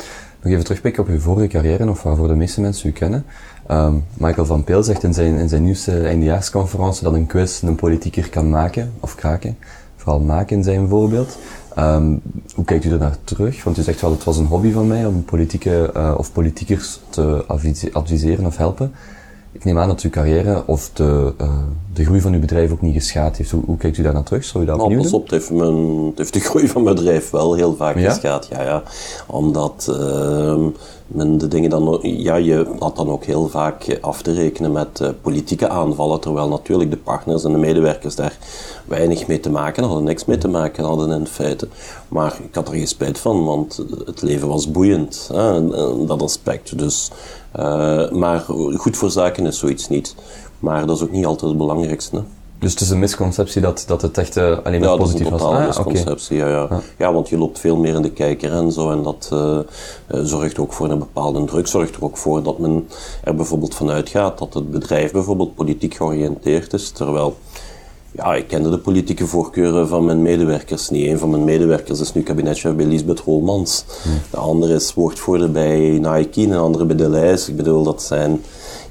Nog 0.42 0.52
even 0.52 0.64
terugpikken 0.64 1.04
op 1.04 1.10
uw 1.10 1.20
vorige 1.20 1.48
carrière, 1.48 1.90
of 1.90 2.04
waarvoor 2.04 2.28
de 2.28 2.36
meeste 2.36 2.62
mensen 2.62 2.90
u 2.90 2.92
kennen. 2.92 3.26
Um, 3.72 4.04
Michael 4.14 4.46
van 4.46 4.64
Peel 4.64 4.84
zegt 4.84 5.04
in 5.04 5.14
zijn, 5.14 5.36
in 5.36 5.50
zijn 5.50 5.64
nieuwste 5.64 6.02
eindejaarsconferentie 6.02 7.04
dat 7.04 7.14
een 7.14 7.28
quiz 7.28 7.62
een 7.62 7.76
politieker 7.76 8.30
kan 8.30 8.50
maken, 8.50 8.94
of 9.00 9.16
kraken. 9.16 9.58
Vooral 9.96 10.20
maken 10.20 10.64
zijn 10.64 10.88
voorbeeld. 10.88 11.38
Um, 11.80 12.22
hoe 12.56 12.66
kijkt 12.66 12.86
u 12.86 12.92
er 12.92 12.98
naar 12.98 13.18
terug? 13.24 13.64
Want 13.64 13.78
u 13.78 13.82
zegt 13.82 14.02
wel, 14.02 14.12
het 14.12 14.24
was 14.24 14.38
een 14.38 14.46
hobby 14.46 14.72
van 14.72 14.88
mij 14.88 15.06
om 15.06 15.26
politieke 15.26 15.92
uh, 15.96 16.14
of 16.18 16.32
politiekers 16.32 17.00
te 17.10 17.44
adviseren 17.92 18.46
of 18.46 18.58
helpen. 18.58 18.92
Ik 19.58 19.66
neem 19.66 19.80
aan 19.80 19.88
dat 19.88 20.02
uw 20.02 20.10
carrière 20.10 20.64
of 20.66 20.90
de, 20.94 21.34
uh, 21.42 21.50
de 21.94 22.06
groei 22.06 22.22
van 22.22 22.34
uw 22.34 22.40
bedrijf 22.40 22.72
ook 22.72 22.82
niet 22.82 22.94
geschaad 22.94 23.38
heeft. 23.38 23.52
Hoe, 23.52 23.64
hoe 23.66 23.78
kijkt 23.78 23.98
u 23.98 24.04
daar 24.04 24.14
naar 24.14 24.24
terug? 24.24 24.44
Zou 24.44 24.64
u 24.64 24.68
dat 24.68 24.78
nou, 24.78 24.98
pas 24.98 25.14
op, 25.14 25.22
het 25.22 25.32
heeft, 25.32 25.52
mijn, 25.52 26.06
het 26.06 26.18
heeft 26.18 26.34
de 26.34 26.40
groei 26.50 26.68
van 26.68 26.84
mijn 26.84 26.96
bedrijf 26.96 27.30
wel 27.30 27.54
heel 27.54 27.76
vaak 27.76 27.98
ja? 27.98 28.10
geschaad. 28.10 28.48
Ja, 28.50 28.62
ja. 28.62 28.84
Omdat 29.28 29.88
uh, 29.90 30.66
men 31.08 31.38
de 31.38 31.48
dingen 31.48 31.70
dan... 31.70 32.00
Ja, 32.02 32.36
je 32.36 32.76
had 32.80 32.96
dan 32.96 33.10
ook 33.10 33.24
heel 33.24 33.48
vaak 33.48 33.98
af 34.02 34.22
te 34.22 34.34
rekenen 34.34 34.72
met 34.72 35.00
uh, 35.02 35.10
politieke 35.22 35.70
aanvallen, 35.70 36.20
terwijl 36.20 36.48
natuurlijk 36.48 36.92
de 36.92 36.98
partners 36.98 37.44
en 37.44 37.52
de 37.52 37.58
medewerkers 37.58 38.16
daar 38.16 38.38
weinig 38.86 39.28
mee 39.28 39.40
te 39.40 39.50
maken 39.50 39.84
hadden, 39.84 40.04
niks 40.04 40.26
mee 40.26 40.38
te 40.38 40.48
maken 40.48 40.84
hadden 40.84 41.20
in 41.20 41.28
feite. 41.28 41.68
Maar 42.08 42.38
ik 42.44 42.56
had 42.56 42.68
er 42.68 42.74
geen 42.74 42.88
spijt 42.88 43.20
van, 43.20 43.46
want 43.46 43.84
het 44.06 44.22
leven 44.22 44.48
was 44.48 44.72
boeiend, 44.72 45.30
hè, 45.34 45.68
dat 46.06 46.22
aspect. 46.22 46.78
Dus, 46.78 47.12
uh, 47.60 48.12
maar 48.12 48.46
goed 48.76 48.98
voor 48.98 49.12
zaken 49.12 49.46
is 49.46 49.60
zoiets 49.60 49.88
niet. 49.88 50.16
Maar 50.60 50.86
dat 50.86 50.96
is 50.96 51.04
ook 51.04 51.12
niet 51.12 51.26
altijd 51.26 51.50
het 51.50 51.58
belangrijkste. 51.58 52.16
Hè. 52.16 52.22
Dus 52.60 52.72
het 52.72 52.82
is 52.82 52.90
een 52.90 53.00
misconceptie 53.00 53.62
dat, 53.62 53.84
dat 53.88 54.02
het 54.02 54.18
echt 54.18 54.38
uh, 54.38 54.58
alleen 54.64 54.80
maar 54.80 54.90
ja, 54.90 54.96
positief 54.96 55.30
was? 55.30 55.42
Ja, 55.42 55.60
dat 55.60 55.70
is 55.70 55.78
een 55.78 55.92
misconceptie, 55.92 56.44
ah, 56.44 56.50
ja, 56.50 56.56
ja. 56.56 56.68
ja. 56.70 56.82
ja. 56.98 57.14
want 57.14 57.30
je 57.30 57.38
loopt 57.38 57.60
veel 57.60 57.78
meer 57.78 57.96
in 57.96 58.02
de 58.02 58.12
kijker 58.12 58.52
en 58.52 58.72
zo. 58.72 58.92
En 58.92 59.04
dat 59.04 59.30
uh, 59.34 59.60
zorgt 60.08 60.60
ook 60.60 60.74
voor 60.74 60.90
een 60.90 61.00
bepaalde 61.00 61.46
druk. 61.46 61.68
Zorgt 61.68 61.96
er 61.96 62.04
ook 62.04 62.18
voor 62.18 62.44
dat 62.44 62.58
men 62.58 62.88
er 63.24 63.36
bijvoorbeeld 63.36 63.76
vanuit 63.76 64.10
gaat 64.10 64.38
dat 64.38 64.54
het 64.54 64.72
bedrijf 64.72 65.12
bijvoorbeeld 65.12 65.56
politiek 65.56 65.94
georiënteerd 65.94 66.74
is. 66.74 66.90
Terwijl 66.90 67.38
ja, 68.18 68.36
ik 68.36 68.48
kende 68.48 68.70
de 68.70 68.78
politieke 68.78 69.28
voorkeuren 69.28 69.88
van 69.88 70.06
mijn 70.06 70.22
medewerkers 70.22 70.90
niet. 70.90 71.08
Een 71.08 71.20
van 71.20 71.30
mijn 71.30 71.44
medewerkers 71.44 72.00
is 72.00 72.14
nu 72.14 72.22
kabinetchef 72.22 72.76
bij 72.76 72.86
Lisbeth 72.86 73.20
Holmans. 73.20 73.86
Hmm. 74.04 74.20
De 74.30 74.38
andere 74.38 74.74
is 74.74 74.94
woordvoerder 74.94 75.52
bij 75.52 75.78
Nike 75.80 76.42
en 76.42 76.50
de 76.50 76.58
andere 76.58 76.86
bij 76.86 76.96
Deleuze. 76.96 77.50
Ik 77.52 77.58
bedoel, 77.58 77.84
dat 77.84 78.04
zijn 78.04 78.42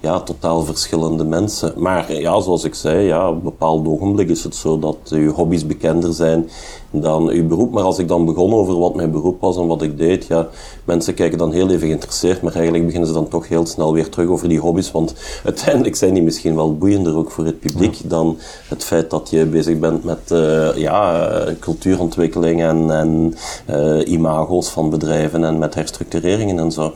ja, 0.01 0.21
totaal 0.21 0.63
verschillende 0.63 1.25
mensen. 1.25 1.73
Maar 1.77 2.13
ja, 2.13 2.41
zoals 2.41 2.65
ik 2.65 2.75
zei, 2.75 3.07
ja, 3.07 3.29
op 3.29 3.35
een 3.35 3.43
bepaald 3.43 3.87
ogenblik 3.87 4.29
is 4.29 4.45
het 4.45 4.55
zo 4.55 4.79
dat 4.79 4.97
uw 5.11 5.33
hobby's 5.33 5.67
bekender 5.67 6.13
zijn 6.13 6.49
dan 6.91 7.29
uw 7.29 7.47
beroep. 7.47 7.73
Maar 7.73 7.83
als 7.83 7.99
ik 7.99 8.09
dan 8.09 8.25
begon 8.25 8.55
over 8.55 8.79
wat 8.79 8.95
mijn 8.95 9.11
beroep 9.11 9.41
was 9.41 9.57
en 9.57 9.67
wat 9.67 9.83
ik 9.83 9.99
deed, 9.99 10.27
ja, 10.27 10.49
mensen 10.85 11.15
kijken 11.15 11.39
dan 11.39 11.53
heel 11.53 11.71
even 11.71 11.87
geïnteresseerd, 11.87 12.43
maar 12.43 12.55
eigenlijk 12.55 12.85
beginnen 12.85 13.09
ze 13.09 13.15
dan 13.15 13.29
toch 13.29 13.49
heel 13.49 13.67
snel 13.67 13.93
weer 13.93 14.09
terug 14.09 14.29
over 14.29 14.49
die 14.49 14.61
hobby's. 14.61 14.93
Want 14.93 15.15
uiteindelijk 15.45 15.97
zijn 15.97 16.15
die 16.15 16.23
misschien 16.23 16.55
wel 16.55 16.77
boeiender 16.77 17.17
ook 17.17 17.31
voor 17.31 17.45
het 17.45 17.61
publiek 17.61 18.01
dan 18.05 18.39
het 18.69 18.85
feit 18.85 19.11
dat 19.11 19.31
je 19.31 19.47
bezig 19.47 19.79
bent 19.79 20.05
met 20.05 20.31
uh, 20.33 20.77
ja, 20.77 21.31
cultuurontwikkeling 21.61 22.63
en, 22.63 22.91
en 22.91 23.35
uh, 23.71 24.09
imago's 24.13 24.69
van 24.69 24.91
bedrijven 24.91 25.45
en 25.45 25.59
met 25.59 25.75
herstructureringen 25.75 26.59
en 26.59 26.73
zo. 26.73 26.93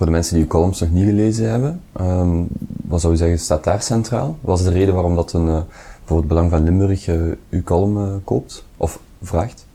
Voor 0.00 0.08
de 0.08 0.14
mensen 0.14 0.34
die 0.34 0.42
uw 0.42 0.50
columns 0.50 0.80
nog 0.80 0.90
niet 0.90 1.04
gelezen 1.04 1.50
hebben, 1.50 1.80
um, 2.00 2.48
wat 2.88 3.00
zou 3.00 3.12
u 3.12 3.16
zeggen, 3.16 3.38
staat 3.38 3.64
daar 3.64 3.82
centraal? 3.82 4.36
Wat 4.40 4.58
is 4.58 4.64
de 4.64 4.70
reden 4.70 4.94
waarom 4.94 5.14
dat 5.14 5.32
een, 5.32 5.46
uh, 5.46 5.58
voor 6.04 6.16
het 6.16 6.28
Belang 6.28 6.50
van 6.50 6.64
Limburg 6.64 7.08
uh, 7.08 7.20
uw 7.50 7.62
column 7.62 7.96
uh, 7.96 8.14
koopt 8.24 8.64
of 8.76 9.00
vraagt? 9.22 9.66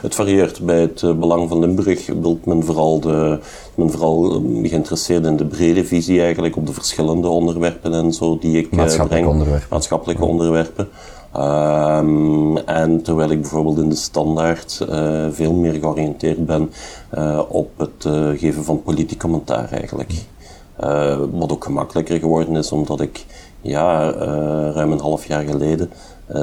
Het 0.00 0.14
varieert. 0.14 0.60
Bij 0.60 0.80
het 0.80 1.00
Belang 1.00 1.48
van 1.48 1.58
Limburg 1.58 2.06
wil 2.06 2.40
men 2.44 2.64
vooral, 2.64 3.00
de, 3.00 3.38
men 3.74 3.90
vooral 3.90 4.34
um, 4.34 4.66
geïnteresseerd 4.66 5.24
in 5.26 5.36
de 5.36 5.46
brede 5.46 5.84
visie 5.84 6.20
eigenlijk 6.20 6.56
op 6.56 6.66
de 6.66 6.72
verschillende 6.72 7.28
onderwerpen 7.28 7.94
en 7.94 8.12
zo 8.12 8.38
die 8.38 8.56
ik 8.58 8.70
Maatschappelijke 8.70 9.08
breng. 9.08 9.26
Onderwerpen. 9.26 9.68
Maatschappelijke 9.70 10.22
ja. 10.22 10.28
onderwerpen. 10.28 10.88
Um, 11.36 12.56
en 12.56 13.02
terwijl 13.02 13.30
ik 13.30 13.40
bijvoorbeeld 13.40 13.78
in 13.78 13.88
de 13.88 13.94
standaard 13.94 14.86
uh, 14.90 15.26
veel 15.30 15.52
meer 15.52 15.72
georiënteerd 15.72 16.46
ben 16.46 16.70
uh, 17.14 17.40
op 17.48 17.70
het 17.78 18.04
uh, 18.06 18.28
geven 18.38 18.64
van 18.64 18.82
politiek 18.82 19.18
commentaar 19.18 19.72
eigenlijk. 19.72 20.12
wat 21.30 21.52
ook 21.52 21.64
gemakkelijker 21.64 22.18
geworden 22.18 22.56
is 22.56 22.72
omdat 22.72 23.00
ik 23.00 23.26
ja, 23.60 24.10
ruim 24.70 24.92
een 24.92 25.00
half 25.00 25.26
jaar 25.26 25.44
geleden 25.44 25.90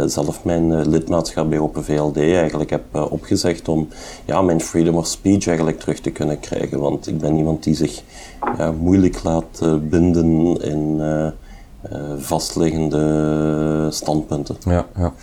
zelf 0.06 0.44
mijn 0.44 0.90
lidmaatschap 0.90 1.50
bij 1.50 1.60
Open 1.60 1.84
VLD 1.84 2.18
eigenlijk 2.18 2.70
heb 2.70 2.84
opgezegd 3.10 3.68
om 3.68 3.88
ja, 4.26 4.42
mijn 4.42 4.62
freedom 4.62 4.96
of 4.96 5.08
speech 5.08 5.48
eigenlijk 5.48 5.80
terug 5.80 6.00
te 6.00 6.12
kunnen 6.12 6.40
krijgen. 6.40 6.80
Want 6.80 7.08
ik 7.08 7.18
ben 7.18 7.38
iemand 7.38 7.64
die 7.64 7.76
zich 7.76 8.02
moeilijk 8.80 9.24
laat 9.24 9.80
binden 9.90 10.62
in 10.62 11.02
vastliggende 12.18 13.88
standpunten. 13.92 14.56
Ja, 14.66 14.86
ja. 14.96 15.14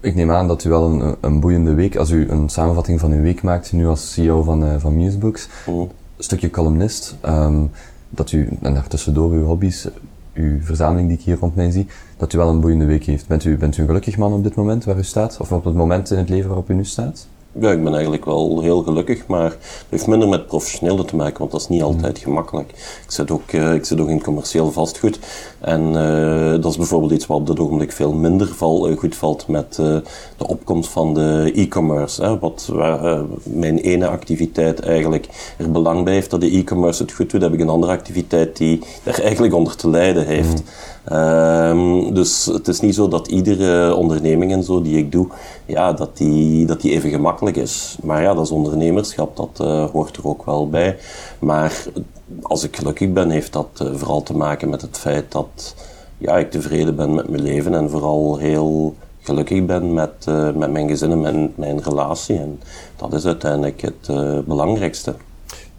Ik 0.00 0.14
neem 0.14 0.30
aan 0.30 0.48
dat 0.48 0.64
u 0.64 0.70
wel 0.70 0.84
een, 0.84 1.16
een 1.20 1.40
boeiende 1.40 1.74
week, 1.74 1.96
als 1.96 2.10
u 2.10 2.30
een 2.30 2.48
samenvatting 2.48 3.00
van 3.00 3.12
uw 3.12 3.22
week 3.22 3.42
maakt, 3.42 3.72
nu 3.72 3.86
als 3.86 4.12
CEO 4.12 4.42
van, 4.42 4.64
uh, 4.64 4.74
van 4.78 4.96
Musebooks, 4.96 5.48
mm. 5.66 5.80
een 5.80 5.90
stukje 6.18 6.50
columnist, 6.50 7.16
um, 7.24 7.70
dat 8.10 8.32
u, 8.32 8.48
en 8.62 8.74
daartussendoor 8.74 9.30
uw 9.30 9.44
hobby's, 9.44 9.88
uw 10.34 10.60
verzameling 10.62 11.08
die 11.08 11.18
ik 11.18 11.24
hier 11.24 11.38
rond 11.38 11.56
mij 11.56 11.70
zie, 11.70 11.86
dat 12.16 12.32
u 12.32 12.38
wel 12.38 12.48
een 12.48 12.60
boeiende 12.60 12.84
week 12.84 13.04
heeft. 13.04 13.26
Bent 13.26 13.44
u, 13.44 13.56
bent 13.56 13.76
u 13.76 13.80
een 13.80 13.86
gelukkig 13.86 14.16
man 14.16 14.32
op 14.32 14.42
dit 14.42 14.54
moment 14.54 14.84
waar 14.84 14.98
u 14.98 15.04
staat? 15.04 15.36
Of 15.40 15.52
op 15.52 15.64
het 15.64 15.74
moment 15.74 16.10
in 16.10 16.18
het 16.18 16.28
leven 16.28 16.48
waarop 16.48 16.70
u 16.70 16.74
nu 16.74 16.84
staat? 16.84 17.26
Ja, 17.60 17.70
ik 17.70 17.84
ben 17.84 17.92
eigenlijk 17.92 18.24
wel 18.24 18.60
heel 18.60 18.82
gelukkig, 18.82 19.26
maar 19.26 19.50
het 19.50 19.86
heeft 19.88 20.06
minder 20.06 20.28
met 20.28 20.46
professionele 20.46 21.04
te 21.04 21.16
maken, 21.16 21.38
want 21.38 21.50
dat 21.50 21.60
is 21.60 21.68
niet 21.68 21.82
altijd 21.82 22.18
gemakkelijk. 22.18 22.70
Ik 23.04 23.10
zit 23.10 23.30
ook, 23.30 23.52
uh, 23.52 23.74
ik 23.74 23.84
zit 23.84 24.00
ook 24.00 24.08
in 24.08 24.22
commercieel 24.22 24.72
vastgoed 24.72 25.18
en 25.60 25.82
uh, 25.82 26.50
dat 26.50 26.64
is 26.64 26.76
bijvoorbeeld 26.76 27.12
iets 27.12 27.26
wat 27.26 27.38
op 27.38 27.46
dit 27.46 27.58
ogenblik 27.60 27.92
veel 27.92 28.12
minder 28.12 28.48
val, 28.48 28.90
uh, 28.90 28.98
goed 28.98 29.16
valt 29.16 29.48
met 29.48 29.74
de 29.74 30.46
opkomst 30.46 30.90
van 30.90 31.14
de 31.14 31.52
e-commerce. 31.54 32.38
Wat 32.38 32.68
waar 32.72 33.24
mijn 33.42 33.78
ene 33.78 34.06
activiteit 34.06 34.80
eigenlijk 34.80 35.54
er 35.58 35.70
belang 35.70 36.04
bij 36.04 36.12
heeft 36.12 36.30
dat 36.30 36.40
de 36.40 36.56
e-commerce 36.56 37.02
het 37.02 37.12
goed 37.12 37.30
doet, 37.30 37.42
heb 37.42 37.52
ik 37.52 37.60
een 37.60 37.68
andere 37.68 37.92
activiteit 37.92 38.56
die 38.56 38.82
er 39.02 39.22
eigenlijk 39.22 39.54
onder 39.54 39.76
te 39.76 39.88
lijden 39.88 40.26
heeft. 40.26 40.52
Mm. 40.52 40.64
Um, 41.12 42.14
dus 42.14 42.44
het 42.44 42.68
is 42.68 42.80
niet 42.80 42.94
zo 42.94 43.08
dat 43.08 43.28
iedere 43.28 43.94
onderneming 43.94 44.52
en 44.52 44.62
zo 44.62 44.82
die 44.82 44.98
ik 44.98 45.12
doe, 45.12 45.28
ja, 45.66 45.92
dat 45.92 46.16
die, 46.16 46.66
dat 46.66 46.80
die 46.80 46.92
even 46.92 47.10
gemakkelijk 47.10 47.56
is. 47.56 47.96
Maar 48.02 48.22
ja, 48.22 48.34
dat 48.34 48.44
is 48.44 48.50
ondernemerschap, 48.50 49.36
dat 49.36 49.58
uh, 49.60 49.84
hoort 49.90 50.16
er 50.16 50.28
ook 50.28 50.44
wel 50.44 50.68
bij. 50.68 50.96
Maar 51.38 51.84
als 52.42 52.64
ik 52.64 52.76
gelukkig 52.76 53.12
ben, 53.12 53.30
heeft 53.30 53.52
dat 53.52 53.68
uh, 53.82 53.94
vooral 53.94 54.22
te 54.22 54.36
maken 54.36 54.70
met 54.70 54.82
het 54.82 54.98
feit 54.98 55.32
dat 55.32 55.74
ja, 56.18 56.38
ik 56.38 56.50
tevreden 56.50 56.96
ben 56.96 57.14
met 57.14 57.28
mijn 57.28 57.42
leven 57.42 57.74
en 57.74 57.90
vooral 57.90 58.36
heel 58.36 58.94
gelukkig 59.20 59.64
ben 59.64 59.94
met, 59.94 60.26
uh, 60.28 60.52
met 60.52 60.72
mijn 60.72 60.88
gezin 60.88 61.10
en 61.10 61.20
mijn, 61.20 61.52
mijn 61.54 61.82
relatie. 61.82 62.36
En 62.36 62.60
dat 62.96 63.12
is 63.12 63.26
uiteindelijk 63.26 63.80
het 63.80 64.06
belangrijkste. 64.46 65.14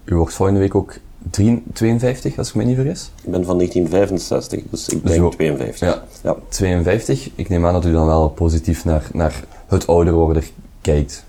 U 0.05 0.15
wordt 0.15 0.34
volgende 0.34 0.60
week 0.60 0.75
ook 0.75 0.93
52, 1.29 2.38
als 2.38 2.50
ik 2.50 2.55
me 2.55 2.63
niet 2.63 2.75
vergis. 2.75 3.12
Ik 3.24 3.31
ben 3.31 3.46
van 3.46 3.55
1965, 3.55 4.63
dus 4.69 4.89
ik 4.89 5.07
denk 5.07 5.31
52. 5.31 5.79
Ja, 5.79 6.03
ja, 6.24 6.36
52. 6.50 7.29
Ik 7.36 7.50
neem 7.50 7.65
aan 7.65 7.74
dat 7.74 7.86
u 7.86 7.91
dan 7.91 8.05
wel 8.05 8.29
positief 8.29 8.86
naar, 8.86 9.10
naar 9.13 9.43
het 9.67 9.88
ouder 9.88 10.13
worden 10.13 10.43
kijkt. 10.81 11.25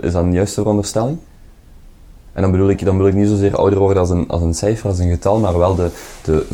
Is 0.00 0.12
dat 0.12 0.22
een 0.22 0.32
juiste 0.32 0.60
veronderstelling? 0.60 1.18
En 2.34 2.42
dan 2.42 2.50
bedoel 2.50 2.68
ik, 2.68 2.84
dan 2.84 2.96
bedoel 2.96 3.10
ik 3.10 3.18
niet 3.18 3.28
zozeer 3.28 3.56
ouder 3.56 3.78
worden 3.78 3.98
als 3.98 4.10
een, 4.10 4.28
als 4.28 4.42
een 4.42 4.54
cijfer, 4.54 4.88
als 4.88 4.98
een 4.98 5.10
getal, 5.10 5.38
maar 5.38 5.58
wel 5.58 5.74
de, 5.74 5.90
de 6.24 6.44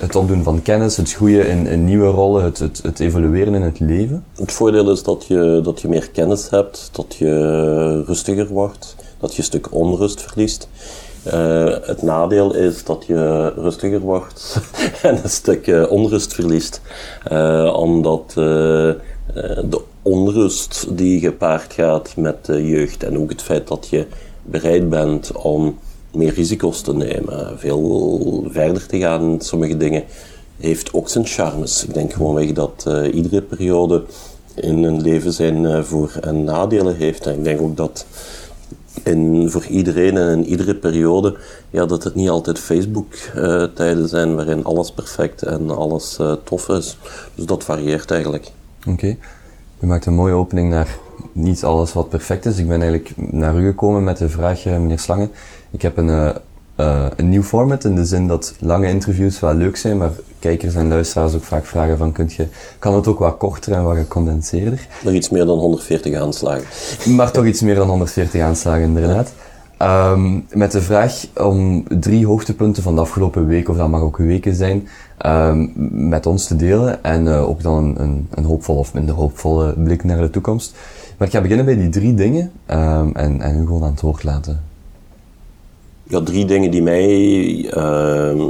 het 0.00 0.16
opdoen 0.16 0.42
van 0.42 0.62
kennis, 0.62 0.96
het 0.96 1.12
groeien 1.12 1.48
in, 1.48 1.66
in 1.66 1.84
nieuwe 1.84 2.06
rollen, 2.06 2.44
het, 2.44 2.58
het, 2.58 2.80
het, 2.82 3.00
evolueren 3.00 3.54
in 3.54 3.62
het 3.62 3.80
leven. 3.80 4.24
Het 4.34 4.52
voordeel 4.52 4.90
is 4.90 5.02
dat 5.02 5.26
je, 5.26 5.60
dat 5.62 5.80
je 5.80 5.88
meer 5.88 6.10
kennis 6.10 6.50
hebt, 6.50 6.88
dat 6.92 7.14
je 7.14 8.02
rustiger 8.06 8.48
wordt, 8.48 8.96
dat 9.20 9.32
je 9.32 9.38
een 9.38 9.44
stuk 9.44 9.74
onrust 9.74 10.22
verliest. 10.22 10.68
Uh, 11.26 11.74
het 11.82 12.02
nadeel 12.02 12.54
is 12.54 12.84
dat 12.84 13.04
je 13.06 13.52
rustiger 13.56 14.00
wordt 14.00 14.60
en 15.02 15.20
een 15.22 15.30
stuk 15.30 15.66
uh, 15.66 15.90
onrust 15.90 16.34
verliest. 16.34 16.80
Uh, 17.32 17.74
omdat 17.76 18.32
de 18.34 19.80
onrust 20.02 20.86
die 20.90 21.20
gepaard 21.20 21.72
gaat 21.72 22.12
met 22.16 22.44
de 22.44 22.66
jeugd 22.66 23.02
en 23.02 23.18
ook 23.18 23.30
het 23.30 23.42
feit 23.42 23.68
dat 23.68 23.86
je 23.90 24.06
bereid 24.42 24.88
bent 24.88 25.32
om 25.32 25.78
meer 26.12 26.34
risico's 26.34 26.80
te 26.80 26.94
nemen, 26.94 27.58
veel 27.58 28.46
verder 28.50 28.86
te 28.86 28.98
gaan 28.98 29.22
in 29.22 29.40
sommige 29.40 29.76
dingen, 29.76 30.04
heeft 30.56 30.92
ook 30.92 31.08
zijn 31.08 31.26
charmes. 31.26 31.84
Ik 31.84 31.94
denk 31.94 32.12
gewoonweg 32.12 32.52
dat 32.52 32.88
iedere 33.12 33.42
periode 33.42 34.02
in 34.54 34.82
een 34.82 35.00
leven 35.00 35.32
zijn 35.32 35.84
voor- 35.84 36.18
en 36.20 36.44
nadelen 36.44 36.96
heeft. 36.96 37.26
En 37.26 37.34
ik 37.34 37.44
denk 37.44 37.60
ook 37.60 37.76
dat 37.76 38.06
in, 39.02 39.50
voor 39.50 39.64
iedereen 39.64 40.16
en 40.16 40.38
in 40.38 40.44
iedere 40.44 40.74
periode, 40.74 41.36
ja, 41.70 41.86
dat 41.86 42.04
het 42.04 42.14
niet 42.14 42.28
altijd 42.28 42.58
Facebook-tijden 42.58 44.02
uh, 44.02 44.08
zijn 44.08 44.34
waarin 44.34 44.64
alles 44.64 44.92
perfect 44.92 45.42
en 45.42 45.70
alles 45.70 46.18
tof 46.44 46.68
is. 46.68 46.98
Dus 47.34 47.44
dat 47.44 47.64
varieert 47.64 48.10
eigenlijk. 48.10 48.50
Oké. 48.80 48.90
Okay. 48.90 49.18
U 49.80 49.86
maakt 49.86 50.06
een 50.06 50.14
mooie 50.14 50.34
opening 50.34 50.70
naar 50.70 50.98
niet 51.32 51.64
alles 51.64 51.92
wat 51.92 52.08
perfect 52.08 52.46
is. 52.46 52.58
Ik 52.58 52.68
ben 52.68 52.82
eigenlijk 52.82 53.12
naar 53.16 53.56
u 53.56 53.66
gekomen 53.66 54.04
met 54.04 54.16
de 54.16 54.28
vraag, 54.28 54.66
eh, 54.66 54.72
meneer 54.72 54.98
Slangen. 54.98 55.30
Ik 55.70 55.82
heb 55.82 55.96
een, 55.96 56.08
uh, 56.08 56.30
uh, 56.76 57.06
een 57.16 57.28
nieuw 57.28 57.42
format 57.42 57.84
in 57.84 57.94
de 57.94 58.04
zin 58.04 58.26
dat 58.26 58.54
lange 58.60 58.88
interviews 58.88 59.40
wel 59.40 59.54
leuk 59.54 59.76
zijn, 59.76 59.96
maar 59.96 60.12
kijkers 60.38 60.74
en 60.74 60.88
luisteraars 60.88 61.34
ook 61.34 61.42
vaak 61.42 61.66
vragen 61.66 61.98
van, 61.98 62.12
kunt 62.12 62.32
je, 62.32 62.46
kan 62.78 62.94
het 62.94 63.06
ook 63.06 63.18
wat 63.18 63.36
korter 63.36 63.72
en 63.72 63.84
wat 63.84 63.96
gecondenseerder? 63.96 64.86
Nog 65.04 65.12
iets 65.12 65.28
meer 65.28 65.44
dan 65.44 65.58
140 65.58 66.14
aanslagen. 66.14 66.66
Maar 67.16 67.30
toch 67.30 67.44
iets 67.44 67.60
meer 67.60 67.74
dan 67.74 67.88
140 67.88 68.40
aanslagen, 68.40 68.82
inderdaad. 68.82 69.32
Um, 69.82 70.46
met 70.52 70.72
de 70.72 70.82
vraag 70.82 71.26
om 71.36 71.84
drie 72.00 72.26
hoogtepunten 72.26 72.82
van 72.82 72.94
de 72.94 73.00
afgelopen 73.00 73.46
week, 73.46 73.68
of 73.68 73.76
dat 73.76 73.88
mag 73.88 74.00
ook 74.00 74.16
weken 74.16 74.54
zijn, 74.54 74.88
um, 75.26 75.72
met 76.08 76.26
ons 76.26 76.46
te 76.46 76.56
delen. 76.56 77.04
En 77.04 77.24
uh, 77.24 77.48
ook 77.48 77.62
dan 77.62 77.94
een, 77.98 78.28
een 78.34 78.44
hoopvolle 78.44 78.78
of 78.78 78.94
minder 78.94 79.14
hoopvolle 79.14 79.72
blik 79.72 80.04
naar 80.04 80.20
de 80.20 80.30
toekomst. 80.30 80.76
Maar 81.16 81.26
ik 81.26 81.34
ga 81.34 81.40
beginnen 81.40 81.64
bij 81.64 81.76
die 81.76 81.88
drie 81.88 82.14
dingen 82.14 82.50
um, 82.70 83.14
en, 83.14 83.40
en 83.40 83.56
u 83.60 83.66
gewoon 83.66 83.82
aan 83.82 83.90
het 83.90 84.00
woord 84.00 84.24
laten. 84.24 84.67
Ja, 86.10 86.20
drie 86.20 86.44
dingen 86.44 86.70
die 86.70 86.82
mij 86.82 87.06
uh, 87.56 87.72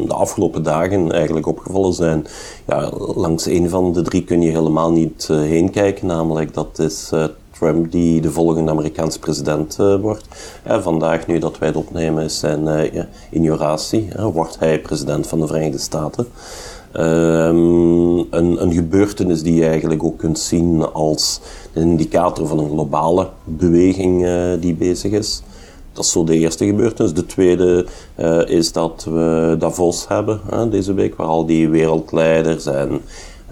de 0.06 0.14
afgelopen 0.14 0.62
dagen 0.62 1.12
eigenlijk 1.12 1.46
opgevallen 1.46 1.92
zijn. 1.92 2.26
Ja, 2.66 2.90
langs 3.14 3.46
een 3.46 3.68
van 3.68 3.92
de 3.92 4.02
drie 4.02 4.24
kun 4.24 4.42
je 4.42 4.50
helemaal 4.50 4.92
niet 4.92 5.28
uh, 5.30 5.38
heen 5.40 5.70
kijken, 5.70 6.06
namelijk 6.06 6.54
dat 6.54 6.78
is 6.78 7.10
uh, 7.14 7.24
Trump 7.50 7.92
die 7.92 8.20
de 8.20 8.30
volgende 8.30 8.70
Amerikaanse 8.70 9.18
president 9.18 9.76
wordt. 10.00 10.24
vandaag, 10.64 11.26
nu 11.26 11.38
dat 11.38 11.58
wij 11.58 11.68
het 11.68 11.76
opnemen, 11.76 12.24
is 12.24 12.38
zijn 12.38 12.90
inauguratie. 13.30 14.08
wordt 14.32 14.58
hij 14.58 14.80
president 14.80 15.26
van 15.26 15.40
de 15.40 15.46
Verenigde 15.46 15.78
Staten. 15.78 16.26
Um, 16.96 18.18
een, 18.18 18.62
een, 18.62 18.72
gebeurtenis 18.72 19.42
die 19.42 19.54
je 19.54 19.66
eigenlijk 19.66 20.04
ook 20.04 20.18
kunt 20.18 20.38
zien 20.38 20.92
als 20.92 21.40
een 21.72 21.82
indicator 21.82 22.46
van 22.46 22.58
een 22.58 22.70
globale 22.70 23.28
beweging 23.44 24.26
die 24.60 24.74
bezig 24.74 25.12
is. 25.12 25.42
Dat 25.92 26.04
is 26.04 26.10
zo 26.10 26.24
de 26.24 26.38
eerste 26.38 26.66
gebeurtenis. 26.66 27.14
De 27.14 27.26
tweede 27.26 27.86
uh, 28.16 28.48
is 28.48 28.72
dat 28.72 29.06
we 29.10 29.56
Davos 29.58 30.08
hebben 30.08 30.40
deze 30.70 30.94
week, 30.94 31.16
waar 31.16 31.26
al 31.26 31.46
die 31.46 31.68
wereldleiders 31.68 32.66
en 32.66 33.00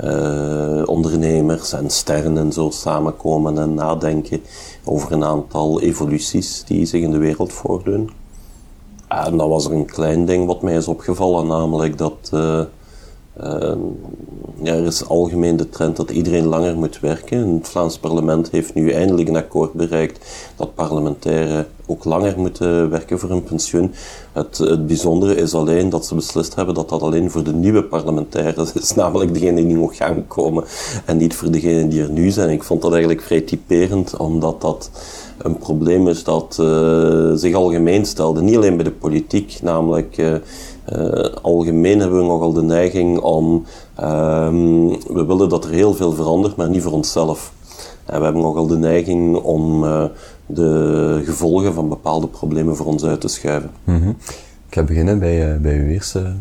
uh, 0.05 0.83
ondernemers 0.85 1.73
en 1.73 1.91
sterren 1.91 2.39
en 2.39 2.53
zo 2.53 2.71
samenkomen 2.71 3.59
en 3.59 3.75
nadenken 3.75 4.41
over 4.85 5.13
een 5.13 5.25
aantal 5.25 5.81
evoluties 5.81 6.65
die 6.67 6.87
zich 6.87 7.03
in 7.03 7.11
de 7.11 7.19
wereld 7.19 7.53
voordoen. 7.53 8.11
En 9.09 9.37
dan 9.37 9.49
was 9.49 9.65
er 9.65 9.73
een 9.73 9.87
klein 9.87 10.25
ding 10.25 10.47
wat 10.47 10.63
mij 10.63 10.77
is 10.77 10.89
opgevallen, 10.89 11.47
namelijk 11.47 11.99
dat 11.99 12.31
uh, 12.35 12.61
ja, 14.63 14.75
er 14.75 14.87
is 14.87 15.09
algemeen 15.09 15.57
de 15.57 15.69
trend 15.69 15.97
dat 15.97 16.11
iedereen 16.11 16.47
langer 16.47 16.77
moet 16.77 17.01
werken. 17.01 17.55
Het 17.55 17.69
Vlaams 17.69 17.99
parlement 17.99 18.51
heeft 18.51 18.75
nu 18.75 18.91
eindelijk 18.91 19.29
een 19.29 19.37
akkoord 19.37 19.73
bereikt 19.73 20.27
dat 20.57 20.75
parlementairen 20.75 21.67
ook 21.87 22.05
langer 22.05 22.39
moeten 22.39 22.91
werken 22.91 23.19
voor 23.19 23.29
hun 23.29 23.43
pensioen. 23.43 23.93
Het, 24.33 24.87
bijzondere 24.87 25.35
is 25.35 25.55
alleen 25.55 25.91
dat 25.91 26.07
ze 26.07 26.15
beslist 26.15 26.55
hebben 26.55 26.75
dat 26.75 26.89
dat 26.89 27.03
alleen 27.03 27.31
voor 27.31 27.43
de 27.43 27.53
nieuwe 27.53 27.83
parlementairen 27.83 28.67
is, 28.75 28.95
namelijk 29.03 29.33
degenen 29.35 29.67
die 29.67 29.77
nog 29.77 29.97
gaan 29.97 30.27
komen 30.27 30.65
en 31.05 31.17
niet 31.17 31.35
voor 31.35 31.51
degenen 31.51 31.89
die 31.89 32.03
er 32.03 32.11
nu 32.11 32.31
zijn. 32.31 32.51
Ik 32.51 32.63
vond 32.63 32.83
dat 32.83 32.91
eigenlijk 32.91 33.23
vrij 33.23 33.41
typerend, 33.41 34.17
omdat 34.17 34.61
dat 34.61 34.91
een 35.39 35.59
probleem 35.59 36.09
is 36.09 36.25
dat 36.25 36.57
uh, 36.61 37.33
zich 37.35 37.55
algemeen 37.55 38.07
stelde. 38.07 38.43
Niet 38.43 38.57
alleen 38.57 38.77
bij 38.77 38.85
de 38.85 38.91
politiek, 38.91 39.59
namelijk 39.63 40.19
uh, 40.19 40.35
uh, 40.93 41.25
algemeen 41.43 42.01
hebben 42.01 42.19
we 42.19 42.27
nogal 42.27 42.53
de 42.53 42.63
neiging 42.63 43.19
om, 43.19 43.65
um, 44.01 44.89
we 44.89 45.25
willen 45.27 45.49
dat 45.49 45.65
er 45.65 45.71
heel 45.71 45.95
veel 45.95 46.13
verandert, 46.13 46.57
maar 46.57 46.69
niet 46.69 46.83
voor 46.83 46.93
onszelf. 46.93 47.53
En 48.05 48.19
we 48.19 48.25
hebben 48.25 48.43
nogal 48.43 48.67
de 48.67 48.77
neiging 48.77 49.37
om 49.37 49.81
de 50.47 51.23
gevolgen 51.25 51.75
van 51.75 51.89
bepaalde 51.89 52.29
problemen 52.29 52.77
voor 52.77 52.87
ons 52.87 53.05
uit 53.05 53.21
te 53.21 53.29
schuiven. 53.29 53.71
-hmm. 53.85 54.17
Ik 54.69 54.75
ga 54.75 54.83
beginnen 54.83 55.19
bij, 55.19 55.61
bij 55.61 55.79
uw 55.79 55.87
eerste 55.87 56.33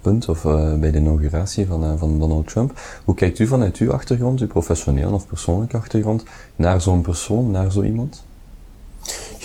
punt, 0.00 0.28
of 0.28 0.42
bij 0.78 0.90
de 0.90 0.98
inauguratie 0.98 1.66
van, 1.66 1.98
van 1.98 2.18
Donald 2.18 2.48
Trump. 2.48 2.80
Hoe 3.04 3.14
kijkt 3.14 3.38
u 3.38 3.46
vanuit 3.46 3.76
uw 3.76 3.92
achtergrond, 3.92 4.40
uw 4.40 4.46
professioneel 4.46 5.12
of 5.12 5.26
persoonlijke 5.26 5.76
achtergrond, 5.76 6.24
naar 6.56 6.80
zo'n 6.80 7.00
persoon, 7.02 7.50
naar 7.50 7.72
zo 7.72 7.82
iemand? 7.82 8.24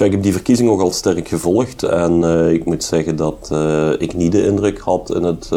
Ik 0.05 0.11
heb 0.11 0.23
die 0.23 0.31
verkiezing 0.31 0.69
ook 0.69 0.81
al 0.81 0.91
sterk 0.91 1.27
gevolgd 1.27 1.83
en 1.83 2.21
uh, 2.21 2.51
ik 2.51 2.65
moet 2.65 2.83
zeggen 2.83 3.15
dat 3.15 3.51
ik 3.97 4.13
niet 4.13 4.31
de 4.31 4.45
indruk 4.45 4.79
had 4.79 5.15
in 5.15 5.23
het, 5.23 5.47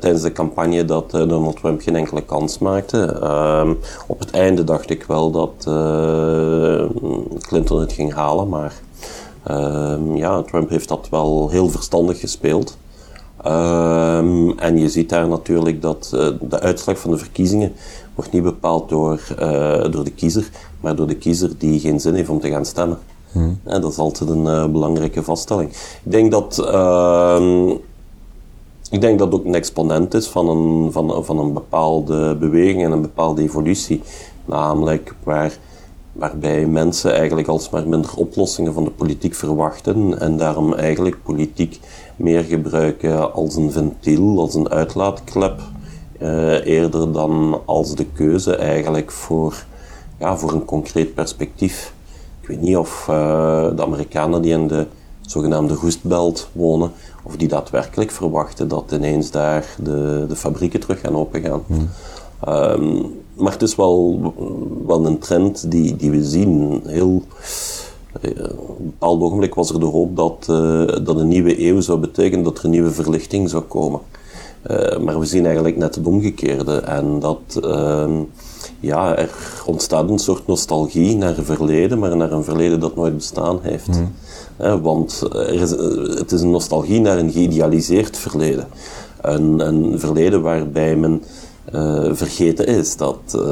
tijdens 0.00 0.22
de 0.22 0.32
campagne 0.32 0.84
dat 0.84 1.10
Donald 1.10 1.56
Trump 1.56 1.80
geen 1.80 1.96
enkele 1.96 2.22
kans 2.22 2.58
maakte. 2.58 3.18
Ehm, 3.22 3.74
op 4.06 4.18
het 4.18 4.30
einde 4.30 4.64
dacht 4.64 4.90
ik 4.90 5.04
wel 5.04 5.30
dat 5.30 5.52
Clinton 7.40 7.80
het 7.80 7.92
ging 7.92 8.14
halen, 8.14 8.48
maar 8.48 8.74
ehm, 9.42 10.16
ja, 10.16 10.42
Trump 10.42 10.68
heeft 10.68 10.88
dat 10.88 11.08
wel 11.10 11.48
heel 11.50 11.68
verstandig 11.68 12.20
gespeeld. 12.20 12.76
Um, 13.46 14.58
en 14.58 14.78
je 14.78 14.88
ziet 14.88 15.08
daar 15.08 15.28
natuurlijk 15.28 15.82
dat 15.82 16.08
de 16.40 16.60
uitslag 16.60 16.98
van 16.98 17.10
de 17.10 17.18
verkiezingen 17.18 17.72
wordt 18.14 18.32
niet 18.32 18.42
bepaald 18.42 18.88
door, 18.88 19.20
door 19.90 20.04
de 20.04 20.12
kiezer, 20.14 20.50
maar 20.80 20.96
door 20.96 21.06
de 21.06 21.16
kiezer 21.16 21.50
die 21.58 21.80
geen 21.80 22.00
zin 22.00 22.14
heeft 22.14 22.28
om 22.28 22.40
te 22.40 22.50
gaan 22.50 22.64
stemmen. 22.64 22.98
En 23.64 23.80
dat 23.80 23.90
is 23.90 23.98
altijd 23.98 24.30
een 24.30 24.44
uh, 24.44 24.66
belangrijke 24.66 25.22
vaststelling. 25.22 25.70
Ik 26.04 26.12
denk 26.12 26.30
dat, 26.30 26.66
uh, 26.72 27.70
ik 28.90 29.00
denk 29.00 29.18
dat 29.18 29.32
ook 29.32 29.44
een 29.44 29.54
exponent 29.54 30.14
is 30.14 30.26
van 30.26 30.48
een, 30.48 30.92
van, 30.92 31.24
van 31.24 31.38
een 31.38 31.52
bepaalde 31.52 32.36
beweging 32.36 32.84
en 32.84 32.92
een 32.92 33.02
bepaalde 33.02 33.42
evolutie. 33.42 34.02
Namelijk 34.44 35.14
waar, 35.22 35.58
waarbij 36.12 36.66
mensen 36.66 37.12
eigenlijk 37.14 37.48
alsmaar 37.48 37.88
minder 37.88 38.16
oplossingen 38.16 38.72
van 38.72 38.84
de 38.84 38.90
politiek 38.90 39.34
verwachten 39.34 40.20
en 40.20 40.36
daarom 40.36 40.74
eigenlijk 40.74 41.22
politiek 41.22 41.80
meer 42.16 42.42
gebruiken 42.42 43.32
als 43.32 43.56
een 43.56 43.72
ventiel, 43.72 44.40
als 44.40 44.54
een 44.54 44.70
uitlaatklep, 44.70 45.60
uh, 46.22 46.66
eerder 46.66 47.12
dan 47.12 47.60
als 47.64 47.94
de 47.94 48.04
keuze 48.04 48.56
eigenlijk 48.56 49.10
voor, 49.10 49.64
ja, 50.18 50.36
voor 50.36 50.52
een 50.52 50.64
concreet 50.64 51.14
perspectief. 51.14 51.92
Weet 52.52 52.60
niet 52.60 52.76
of 52.76 53.06
uh, 53.10 53.76
de 53.76 53.82
Amerikanen 53.82 54.42
die 54.42 54.52
in 54.52 54.66
de 54.66 54.86
zogenaamde 55.20 55.74
Roestbelt 55.74 56.48
wonen, 56.52 56.92
of 57.22 57.36
die 57.36 57.48
daadwerkelijk 57.48 58.10
verwachten 58.10 58.68
dat 58.68 58.92
ineens 58.92 59.30
daar 59.30 59.66
de, 59.82 60.24
de 60.28 60.36
fabrieken 60.36 60.80
terug 60.80 61.00
gaan 61.00 61.16
opengaan. 61.16 61.62
Um, 62.48 63.06
maar 63.34 63.52
het 63.52 63.62
is 63.62 63.76
wel, 63.76 64.34
wel 64.86 65.06
een 65.06 65.18
trend 65.18 65.70
die, 65.70 65.96
die 65.96 66.10
we 66.10 66.24
zien. 66.24 66.82
Heel, 66.86 67.22
op 68.56 68.78
een 68.78 68.84
bepaald 68.98 69.22
ogenblik 69.22 69.54
was 69.54 69.70
er 69.70 69.80
de 69.80 69.86
hoop 69.86 70.16
dat, 70.16 70.46
uh, 70.50 70.86
dat 71.04 71.18
een 71.18 71.28
nieuwe 71.28 71.66
eeuw 71.66 71.80
zou 71.80 71.98
betekenen 71.98 72.44
dat 72.44 72.58
er 72.58 72.64
een 72.64 72.70
nieuwe 72.70 72.90
verlichting 72.90 73.50
zou 73.50 73.62
komen. 73.62 74.00
Uh, 74.70 74.98
maar 74.98 75.18
we 75.18 75.24
zien 75.24 75.44
eigenlijk 75.44 75.76
net 75.76 75.94
het 75.94 76.06
omgekeerde. 76.06 76.76
En 76.76 77.18
dat 77.18 77.60
uh, 77.64 78.20
ja, 78.82 79.16
er 79.16 79.30
ontstaat 79.66 80.10
een 80.10 80.18
soort 80.18 80.46
nostalgie 80.46 81.16
naar 81.16 81.38
een 81.38 81.44
verleden, 81.44 81.98
maar 81.98 82.16
naar 82.16 82.32
een 82.32 82.44
verleden 82.44 82.80
dat 82.80 82.96
nooit 82.96 83.16
bestaan 83.16 83.58
heeft. 83.62 83.88
Mm. 83.88 84.82
want 84.82 85.22
er 85.32 85.52
is, 85.54 85.70
het 86.18 86.32
is 86.32 86.40
een 86.40 86.50
nostalgie 86.50 87.00
naar 87.00 87.18
een 87.18 87.32
geïdealiseerd 87.32 88.16
verleden. 88.18 88.66
Een, 89.20 89.60
een 89.60 90.00
verleden 90.00 90.42
waarbij 90.42 90.96
men 90.96 91.22
uh, 91.74 92.10
vergeten 92.12 92.66
is 92.66 92.96
dat 92.96 93.18
uh, 93.36 93.42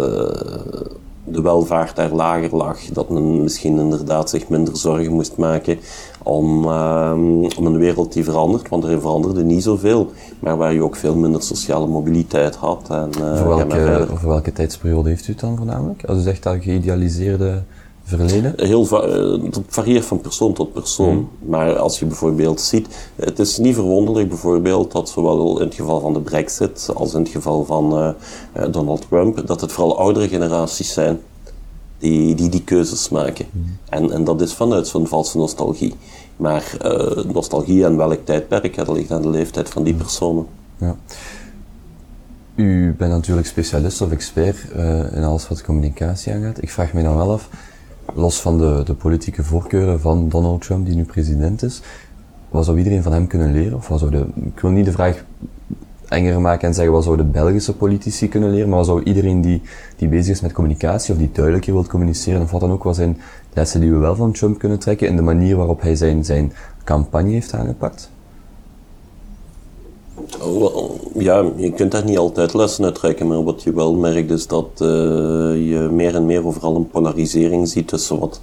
de 1.32 1.42
welvaart 1.42 1.96
daar 1.96 2.12
lager 2.12 2.56
lag, 2.56 2.78
dat 2.92 3.10
men 3.10 3.42
misschien 3.42 3.78
inderdaad 3.78 4.30
zich 4.30 4.48
minder 4.48 4.76
zorgen 4.76 5.12
moest 5.12 5.36
maken 5.36 5.78
om, 6.22 6.64
uh, 6.64 7.12
om 7.58 7.66
een 7.66 7.78
wereld 7.78 8.12
die 8.12 8.24
verandert, 8.24 8.68
want 8.68 8.84
er 8.84 9.00
veranderde 9.00 9.44
niet 9.44 9.62
zoveel, 9.62 10.10
maar 10.38 10.56
waar 10.56 10.72
je 10.72 10.82
ook 10.82 10.96
veel 10.96 11.14
minder 11.14 11.42
sociale 11.42 11.86
mobiliteit 11.86 12.56
had. 12.56 12.90
En, 12.90 13.10
uh, 13.20 13.42
voor, 13.42 13.56
welke, 13.56 14.06
voor 14.14 14.28
welke 14.28 14.52
tijdsperiode 14.52 15.08
heeft 15.08 15.28
u 15.28 15.30
het 15.30 15.40
dan 15.40 15.56
voornamelijk? 15.56 16.04
Als 16.04 16.18
u 16.18 16.20
zegt 16.20 16.42
dat 16.42 16.56
geïdealiseerde 16.60 17.62
verleden? 18.16 18.54
Heel 18.56 19.02
eh, 19.02 19.52
varieert 19.66 20.04
van 20.04 20.20
persoon 20.20 20.52
tot 20.52 20.72
persoon. 20.72 21.08
Hmm. 21.08 21.28
Maar 21.48 21.78
als 21.78 21.98
je 21.98 22.06
bijvoorbeeld 22.06 22.60
ziet, 22.60 23.10
het 23.16 23.38
is 23.38 23.58
niet 23.58 23.74
verwonderlijk 23.74 24.28
bijvoorbeeld 24.28 24.92
dat 24.92 25.08
zowel 25.08 25.58
in 25.60 25.66
het 25.66 25.74
geval 25.74 26.00
van 26.00 26.12
de 26.12 26.20
Brexit 26.20 26.90
als 26.94 27.14
in 27.14 27.20
het 27.20 27.28
geval 27.28 27.64
van 27.64 27.98
uh, 27.98 28.64
Donald 28.70 29.06
Trump, 29.08 29.46
dat 29.46 29.60
het 29.60 29.72
vooral 29.72 29.98
oudere 29.98 30.28
generaties 30.28 30.92
zijn 30.92 31.18
die 31.98 32.34
die, 32.34 32.48
die 32.48 32.64
keuzes 32.64 33.08
maken. 33.08 33.46
Hmm. 33.52 33.76
En, 33.88 34.12
en 34.12 34.24
dat 34.24 34.40
is 34.40 34.54
vanuit 34.54 34.86
zo'n 34.86 35.06
valse 35.06 35.38
nostalgie. 35.38 35.94
Maar 36.36 36.76
uh, 36.84 37.24
nostalgie 37.24 37.84
en 37.84 37.96
welk 37.96 38.24
tijdperk, 38.24 38.76
dat 38.76 38.88
ligt 38.88 39.10
aan 39.10 39.22
de 39.22 39.28
leeftijd 39.28 39.68
van 39.68 39.82
die 39.82 39.92
hmm. 39.92 40.02
personen. 40.02 40.46
Ja. 40.76 40.96
U 42.54 42.94
bent 42.98 43.10
natuurlijk 43.10 43.46
specialist 43.46 44.00
of 44.00 44.10
expert 44.10 44.56
uh, 44.76 45.12
in 45.12 45.24
alles 45.24 45.48
wat 45.48 45.62
communicatie 45.62 46.32
aangaat. 46.32 46.62
Ik 46.62 46.70
vraag 46.70 46.92
me 46.92 47.02
dan 47.02 47.16
wel 47.16 47.32
af, 47.32 47.48
los 48.14 48.40
van 48.40 48.58
de, 48.58 48.82
de 48.84 48.94
politieke 48.94 49.44
voorkeuren 49.44 50.00
van 50.00 50.28
Donald 50.28 50.62
Trump, 50.62 50.86
die 50.86 50.94
nu 50.94 51.04
president 51.04 51.62
is, 51.62 51.82
wat 52.50 52.64
zou 52.64 52.78
iedereen 52.78 53.02
van 53.02 53.12
hem 53.12 53.26
kunnen 53.26 53.52
leren? 53.52 53.76
Of 53.76 53.88
wat 53.88 53.98
zou 53.98 54.10
de, 54.10 54.26
ik 54.34 54.60
wil 54.60 54.70
niet 54.70 54.84
de 54.84 54.92
vraag 54.92 55.24
enger 56.08 56.40
maken 56.40 56.68
en 56.68 56.74
zeggen 56.74 56.92
wat 56.92 57.04
zou 57.04 57.16
de 57.16 57.24
Belgische 57.24 57.76
politici 57.76 58.28
kunnen 58.28 58.50
leren, 58.50 58.68
maar 58.68 58.78
wat 58.78 58.86
zou 58.86 59.02
iedereen 59.02 59.40
die, 59.40 59.62
die 59.96 60.08
bezig 60.08 60.34
is 60.34 60.40
met 60.40 60.52
communicatie 60.52 61.12
of 61.12 61.18
die 61.18 61.30
duidelijker 61.32 61.72
wil 61.72 61.86
communiceren, 61.86 62.42
of 62.42 62.50
wat 62.50 62.60
dan 62.60 62.70
ook, 62.70 62.82
wat 62.82 62.96
zijn 62.96 63.20
lessen 63.52 63.80
die 63.80 63.90
we 63.90 63.98
wel 63.98 64.16
van 64.16 64.32
Trump 64.32 64.58
kunnen 64.58 64.78
trekken 64.78 65.08
in 65.08 65.16
de 65.16 65.22
manier 65.22 65.56
waarop 65.56 65.80
hij 65.80 65.96
zijn, 65.96 66.24
zijn 66.24 66.52
campagne 66.84 67.30
heeft 67.30 67.54
aangepakt? 67.54 68.10
Oh, 70.42 70.90
ja, 71.18 71.44
je 71.56 71.72
kunt 71.72 71.92
daar 71.92 72.04
niet 72.04 72.18
altijd 72.18 72.54
lessen 72.54 72.84
uit 72.84 72.94
trekken, 72.94 73.26
maar 73.26 73.44
wat 73.44 73.62
je 73.62 73.72
wel 73.72 73.94
merkt 73.94 74.30
is 74.30 74.46
dat 74.46 74.68
uh, 74.78 74.88
je 75.70 75.88
meer 75.92 76.14
en 76.14 76.26
meer 76.26 76.46
overal 76.46 76.76
een 76.76 76.88
polarisering 76.88 77.68
ziet 77.68 77.88
tussen, 77.88 78.18
wat, 78.18 78.40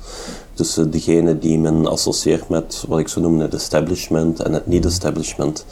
tussen 0.53 0.91
degene 0.91 1.39
die 1.39 1.59
men 1.59 1.85
associeert 1.85 2.49
met 2.49 2.85
wat 2.87 2.99
ik 2.99 3.07
zo 3.07 3.21
noem 3.21 3.39
het 3.39 3.53
establishment 3.53 4.39
en 4.39 4.53
het 4.53 4.67
niet-establishment. 4.67 5.65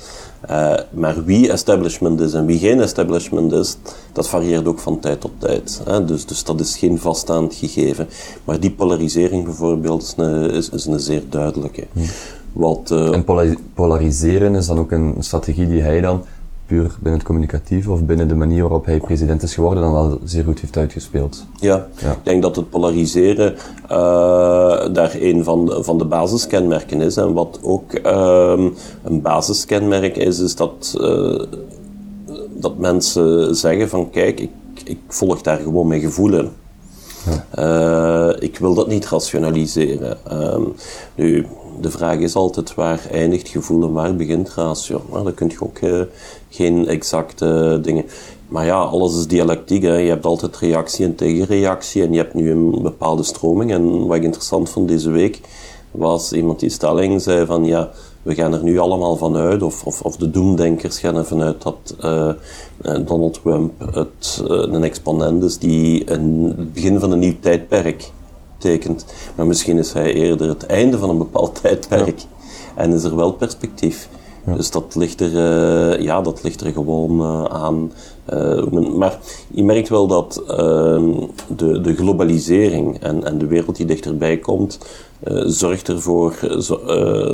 Uh, 0.49 0.73
maar 0.91 1.23
wie 1.23 1.51
establishment 1.51 2.19
is 2.19 2.33
en 2.33 2.45
wie 2.45 2.59
geen 2.59 2.81
establishment 2.81 3.51
is, 3.51 3.77
dat 4.13 4.29
varieert 4.29 4.67
ook 4.67 4.79
van 4.79 4.99
tijd 4.99 5.21
tot 5.21 5.31
tijd. 5.37 5.81
Hè? 5.85 6.05
Dus, 6.05 6.25
dus 6.25 6.43
dat 6.43 6.59
is 6.59 6.77
geen 6.77 6.99
vaststaand 6.99 7.53
gegeven. 7.53 8.07
Maar 8.43 8.59
die 8.59 8.71
polarisering 8.71 9.43
bijvoorbeeld 9.43 10.01
is 10.01 10.13
een, 10.17 10.51
is 10.51 10.85
een 10.85 10.99
zeer 10.99 11.23
duidelijke. 11.29 11.87
Hm. 11.93 11.99
Wat, 12.55 12.89
uh, 12.91 13.13
en 13.13 13.25
polariseren 13.73 14.55
is 14.55 14.67
dan 14.67 14.79
ook 14.79 14.91
een 14.91 15.15
strategie 15.19 15.67
die 15.67 15.81
hij 15.81 16.01
dan 16.01 16.23
puur 16.65 16.95
binnen 16.99 17.13
het 17.13 17.23
communicatieve 17.23 17.91
of 17.91 18.03
binnen 18.03 18.27
de 18.27 18.35
manier 18.35 18.61
waarop 18.61 18.85
hij 18.85 18.99
president 18.99 19.43
is 19.43 19.53
geworden 19.53 19.83
dan 19.83 19.91
wel 19.91 20.19
zeer 20.23 20.43
goed 20.43 20.59
heeft 20.59 20.77
uitgespeeld. 20.77 21.45
Ja, 21.59 21.87
ja. 21.97 22.11
ik 22.11 22.23
denk 22.23 22.41
dat 22.41 22.55
het 22.55 22.69
polariseren 22.69 23.55
uh, 23.83 24.93
daar 24.93 25.15
een 25.19 25.43
van 25.43 25.65
de, 25.65 25.83
van 25.83 25.97
de 25.97 26.05
basiskenmerken 26.05 27.01
is. 27.01 27.17
En 27.17 27.33
wat 27.33 27.59
ook 27.61 27.99
uh, 28.05 28.69
een 29.03 29.21
basiskenmerk 29.21 30.17
is, 30.17 30.39
is 30.39 30.55
dat, 30.55 30.95
uh, 30.99 31.43
dat 32.53 32.77
mensen 32.77 33.55
zeggen 33.55 33.89
van 33.89 34.09
kijk, 34.09 34.39
ik, 34.39 34.51
ik 34.83 34.99
volg 35.07 35.41
daar 35.41 35.57
gewoon 35.57 35.87
mijn 35.87 36.01
gevoel 36.01 36.31
Ja. 37.51 38.35
ik 38.39 38.57
wil 38.57 38.73
dat 38.73 38.87
niet 38.87 39.07
rationaliseren. 39.07 40.17
Ehm, 40.25 40.63
nu, 41.15 41.45
de 41.79 41.91
vraag 41.91 42.17
is 42.17 42.35
altijd 42.35 42.73
waar 42.73 43.07
eindigt 43.11 43.47
gevoel 43.47 43.83
en 43.83 43.91
waar 43.91 44.15
begint 44.15 44.49
ratio. 44.49 45.01
Maar 45.09 45.23
dan 45.23 45.33
kun 45.33 45.49
je 45.49 45.61
ook 45.61 45.79
uh, 45.79 46.01
geen 46.49 46.87
exacte 46.87 47.79
dingen. 47.81 48.05
Maar 48.47 48.65
ja, 48.65 48.77
alles 48.77 49.15
is 49.17 49.27
dialectiek. 49.27 49.83
Hè. 49.83 49.95
Je 49.97 50.09
hebt 50.09 50.25
altijd 50.25 50.57
reactie 50.57 51.05
en 51.05 51.15
tegenreactie. 51.15 52.03
En 52.03 52.11
je 52.11 52.17
hebt 52.17 52.33
nu 52.33 52.51
een 52.51 52.81
bepaalde 52.81 53.23
stroming. 53.23 53.71
En 53.71 54.05
wat 54.05 54.17
ik 54.17 54.23
interessant 54.23 54.69
vond 54.69 54.87
deze 54.87 55.09
week, 55.09 55.39
was 55.91 56.33
iemand 56.33 56.59
die 56.59 56.69
stelling 56.69 57.21
zei 57.21 57.45
van 57.45 57.65
ja, 57.65 57.91
we 58.21 58.35
gaan 58.35 58.53
er 58.53 58.63
nu 58.63 58.77
allemaal 58.77 59.15
vanuit, 59.15 59.61
of, 59.61 59.85
of, 59.85 60.01
of 60.01 60.15
de 60.15 60.31
doemdenkers 60.31 60.99
gaan 60.99 61.15
er 61.15 61.25
vanuit 61.25 61.61
dat 61.61 61.95
uh, 62.03 62.31
Donald 63.05 63.39
Trump 63.41 63.71
het, 63.93 64.43
een 64.47 64.83
exponent 64.83 65.43
is 65.43 65.57
die 65.57 66.03
het 66.05 66.73
begin 66.73 66.99
van 66.99 67.11
een 67.11 67.19
nieuw 67.19 67.35
tijdperk 67.39 68.11
tekent. 68.57 69.05
Maar 69.35 69.47
misschien 69.47 69.77
is 69.77 69.93
hij 69.93 70.13
eerder 70.13 70.47
het 70.47 70.65
einde 70.65 70.97
van 70.97 71.09
een 71.09 71.17
bepaald 71.17 71.55
tijdperk. 71.61 72.21
En 72.75 72.93
is 72.93 73.03
er 73.03 73.15
wel 73.15 73.31
perspectief. 73.33 74.09
Dus 74.45 74.71
dat 74.71 74.95
ligt 74.95 75.21
er, 75.21 75.31
uh, 75.31 76.01
ja, 76.01 76.21
dat 76.21 76.43
ligt 76.43 76.61
er 76.61 76.71
gewoon 76.71 77.19
uh, 77.19 77.43
aan. 77.43 77.91
Uh, 78.33 78.63
maar 78.97 79.19
je 79.47 79.63
merkt 79.63 79.89
wel 79.89 80.07
dat 80.07 80.43
ehm, 80.47 81.11
de, 81.55 81.81
de 81.81 81.95
globalisering 81.95 82.99
en, 82.99 83.23
en 83.23 83.37
de 83.37 83.47
wereld 83.47 83.75
die 83.75 83.85
dichterbij 83.85 84.37
komt, 84.37 84.79
zorgt 85.45 85.87
ervoor, 85.87 86.35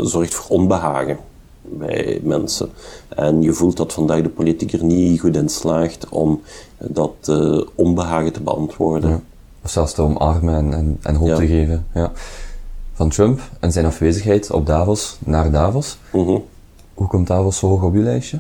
zorgt 0.02 0.34
voor 0.34 0.58
onbehagen 0.58 1.18
bij 1.62 2.20
mensen. 2.24 2.70
En 3.10 3.42
je 3.42 3.54
voelt 3.54 3.78
dat 3.78 3.94
vandaag 3.94 4.22
de 4.22 4.30
politiek 4.30 4.74
er 4.74 4.84
niet 4.84 5.20
goed 5.20 5.36
in 5.36 5.50
slaagt 5.50 6.10
om 6.10 6.42
dat 6.78 7.32
onbehagen 7.76 8.34
te 8.34 8.42
beantwoorden. 8.42 9.24
Of 9.64 9.70
zelfs 9.70 9.94
te 9.94 10.02
omarmen 10.02 10.56
en, 10.56 10.74
en, 10.74 10.98
en 11.02 11.16
hoop 11.16 11.36
te 11.36 11.48
geven. 11.48 11.86
Ja. 11.94 12.12
Van 12.94 13.10
Trump 13.10 13.40
en 13.60 13.72
zijn 13.72 13.86
afwezigheid 13.86 14.52
op 14.52 14.66
Davos 14.66 15.18
naar 15.20 15.52
Davos. 15.52 15.98
Mhm. 16.12 16.38
Hoe 16.94 17.08
komt 17.08 17.28
Davos 17.28 17.58
zo 17.58 17.68
hoog 17.68 17.84
op 17.84 17.94
uw 17.94 18.04
lijstje? 18.04 18.40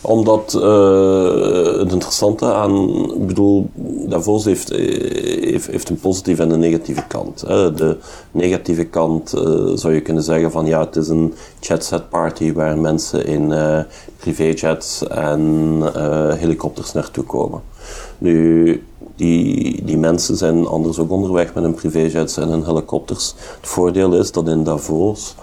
Omdat 0.00 0.54
uh, 0.56 1.78
het 1.78 1.92
interessante 1.92 2.52
aan, 2.52 2.88
ik 3.14 3.26
bedoel, 3.26 3.70
Davos 4.08 4.44
heeft, 4.44 4.68
heeft, 4.68 5.66
heeft 5.66 5.88
een 5.88 6.00
positieve 6.00 6.42
en 6.42 6.50
een 6.50 6.60
negatieve 6.60 7.04
kant. 7.06 7.40
Hè. 7.40 7.74
De 7.74 7.98
negatieve 8.30 8.84
kant 8.84 9.34
uh, 9.34 9.42
zou 9.74 9.94
je 9.94 10.00
kunnen 10.00 10.22
zeggen 10.22 10.50
van 10.50 10.66
ja, 10.66 10.80
het 10.80 10.96
is 10.96 11.08
een 11.08 11.34
chatset 11.60 12.08
party 12.08 12.52
waar 12.52 12.78
mensen 12.78 13.26
in 13.26 13.50
uh, 13.50 13.80
privéjets 14.16 15.08
en 15.08 15.82
helikopters 16.38 16.92
naartoe 16.92 17.24
komen. 17.24 17.60
Nu, 18.18 18.82
die, 19.20 19.84
die 19.84 19.98
mensen 19.98 20.36
zijn 20.36 20.66
anders 20.66 20.98
ook 20.98 21.10
onderweg 21.10 21.54
met 21.54 21.62
hun 21.62 21.74
privéjets 21.74 22.36
en 22.36 22.48
hun 22.48 22.64
helikopters. 22.64 23.34
Het 23.60 23.68
voordeel 23.68 24.14
is 24.14 24.32
dat 24.32 24.48
in 24.48 24.64
Davos 24.64 25.34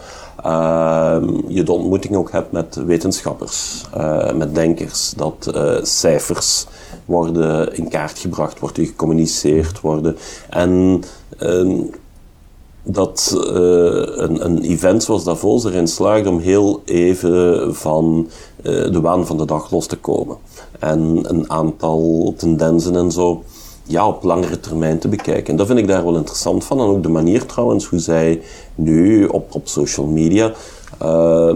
uh, 0.45 1.17
je 1.47 1.63
de 1.63 1.71
ontmoeting 1.71 2.15
ook 2.15 2.31
hebt 2.31 2.51
met 2.51 2.75
wetenschappers, 2.75 3.83
uh, 3.97 4.33
met 4.33 4.55
denkers, 4.55 5.13
dat 5.17 5.51
uh, 5.55 5.77
cijfers 5.81 6.65
worden 7.05 7.75
in 7.75 7.89
kaart 7.89 8.19
gebracht, 8.19 8.59
worden 8.59 8.85
gecommuniceerd 8.85 9.81
worden. 9.81 10.17
En 10.49 11.03
ehm, 11.37 11.81
dat 12.83 13.31
uh, 13.35 13.41
een, 13.43 14.45
een, 14.45 14.61
event 14.61 15.03
zoals 15.03 15.23
Davos 15.23 15.65
erin 15.65 15.87
slaagt 15.87 16.27
om 16.27 16.39
heel 16.39 16.81
even 16.85 17.75
van 17.75 18.29
de 18.61 18.99
waan 19.01 19.25
van 19.25 19.37
de 19.37 19.45
dag 19.45 19.71
los 19.71 19.85
te 19.85 19.97
komen. 19.97 20.37
En 20.79 21.21
een 21.23 21.51
aantal 21.51 22.33
tendensen 22.37 22.95
en 22.95 23.11
zo 23.11 23.43
ja, 23.87 24.07
op 24.07 24.23
langere 24.23 24.59
termijn 24.59 24.99
te 24.99 25.07
bekijken. 25.07 25.47
En 25.47 25.55
dat 25.55 25.67
vind 25.67 25.79
ik 25.79 25.87
daar 25.87 26.03
wel 26.03 26.15
interessant 26.15 26.63
van. 26.63 26.79
En 26.79 26.85
ook 26.85 27.03
de 27.03 27.09
manier 27.09 27.45
trouwens 27.45 27.85
hoe 27.85 27.99
zij 27.99 28.41
nu 28.75 29.25
op, 29.25 29.55
op 29.55 29.67
social 29.67 30.05
media 30.05 30.53
uh, 31.01 31.53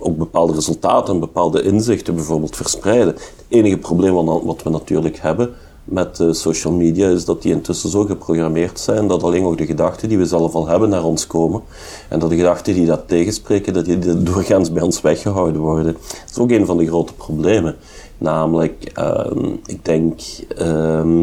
ook 0.00 0.16
bepaalde 0.16 0.52
resultaten, 0.52 1.20
bepaalde 1.20 1.62
inzichten 1.62 2.14
bijvoorbeeld 2.14 2.56
verspreiden. 2.56 3.14
Het 3.14 3.44
enige 3.48 3.78
probleem 3.78 4.14
wat 4.24 4.62
we 4.62 4.70
natuurlijk 4.70 5.18
hebben 5.18 5.54
met 5.84 6.18
uh, 6.18 6.32
social 6.32 6.72
media 6.72 7.08
is 7.08 7.24
dat 7.24 7.42
die 7.42 7.52
intussen 7.52 7.90
zo 7.90 8.04
geprogrammeerd 8.04 8.80
zijn 8.80 9.06
dat 9.06 9.22
alleen 9.22 9.42
nog 9.42 9.56
de 9.56 9.66
gedachten 9.66 10.08
die 10.08 10.18
we 10.18 10.26
zelf 10.26 10.54
al 10.54 10.66
hebben 10.66 10.88
naar 10.88 11.04
ons 11.04 11.26
komen. 11.26 11.62
En 12.08 12.18
dat 12.18 12.30
de 12.30 12.36
gedachten 12.36 12.74
die 12.74 12.86
dat 12.86 13.08
tegenspreken, 13.08 13.72
dat 13.72 13.84
die 13.84 14.22
doorgaans 14.22 14.72
bij 14.72 14.82
ons 14.82 15.00
weggehouden 15.00 15.60
worden. 15.60 15.92
Dat 15.92 16.30
is 16.30 16.38
ook 16.38 16.50
een 16.50 16.66
van 16.66 16.76
de 16.76 16.86
grote 16.86 17.14
problemen. 17.14 17.76
Namelijk, 18.18 18.92
uh, 18.98 19.26
ik 19.66 19.84
denk... 19.84 20.20
Uh, 20.60 21.22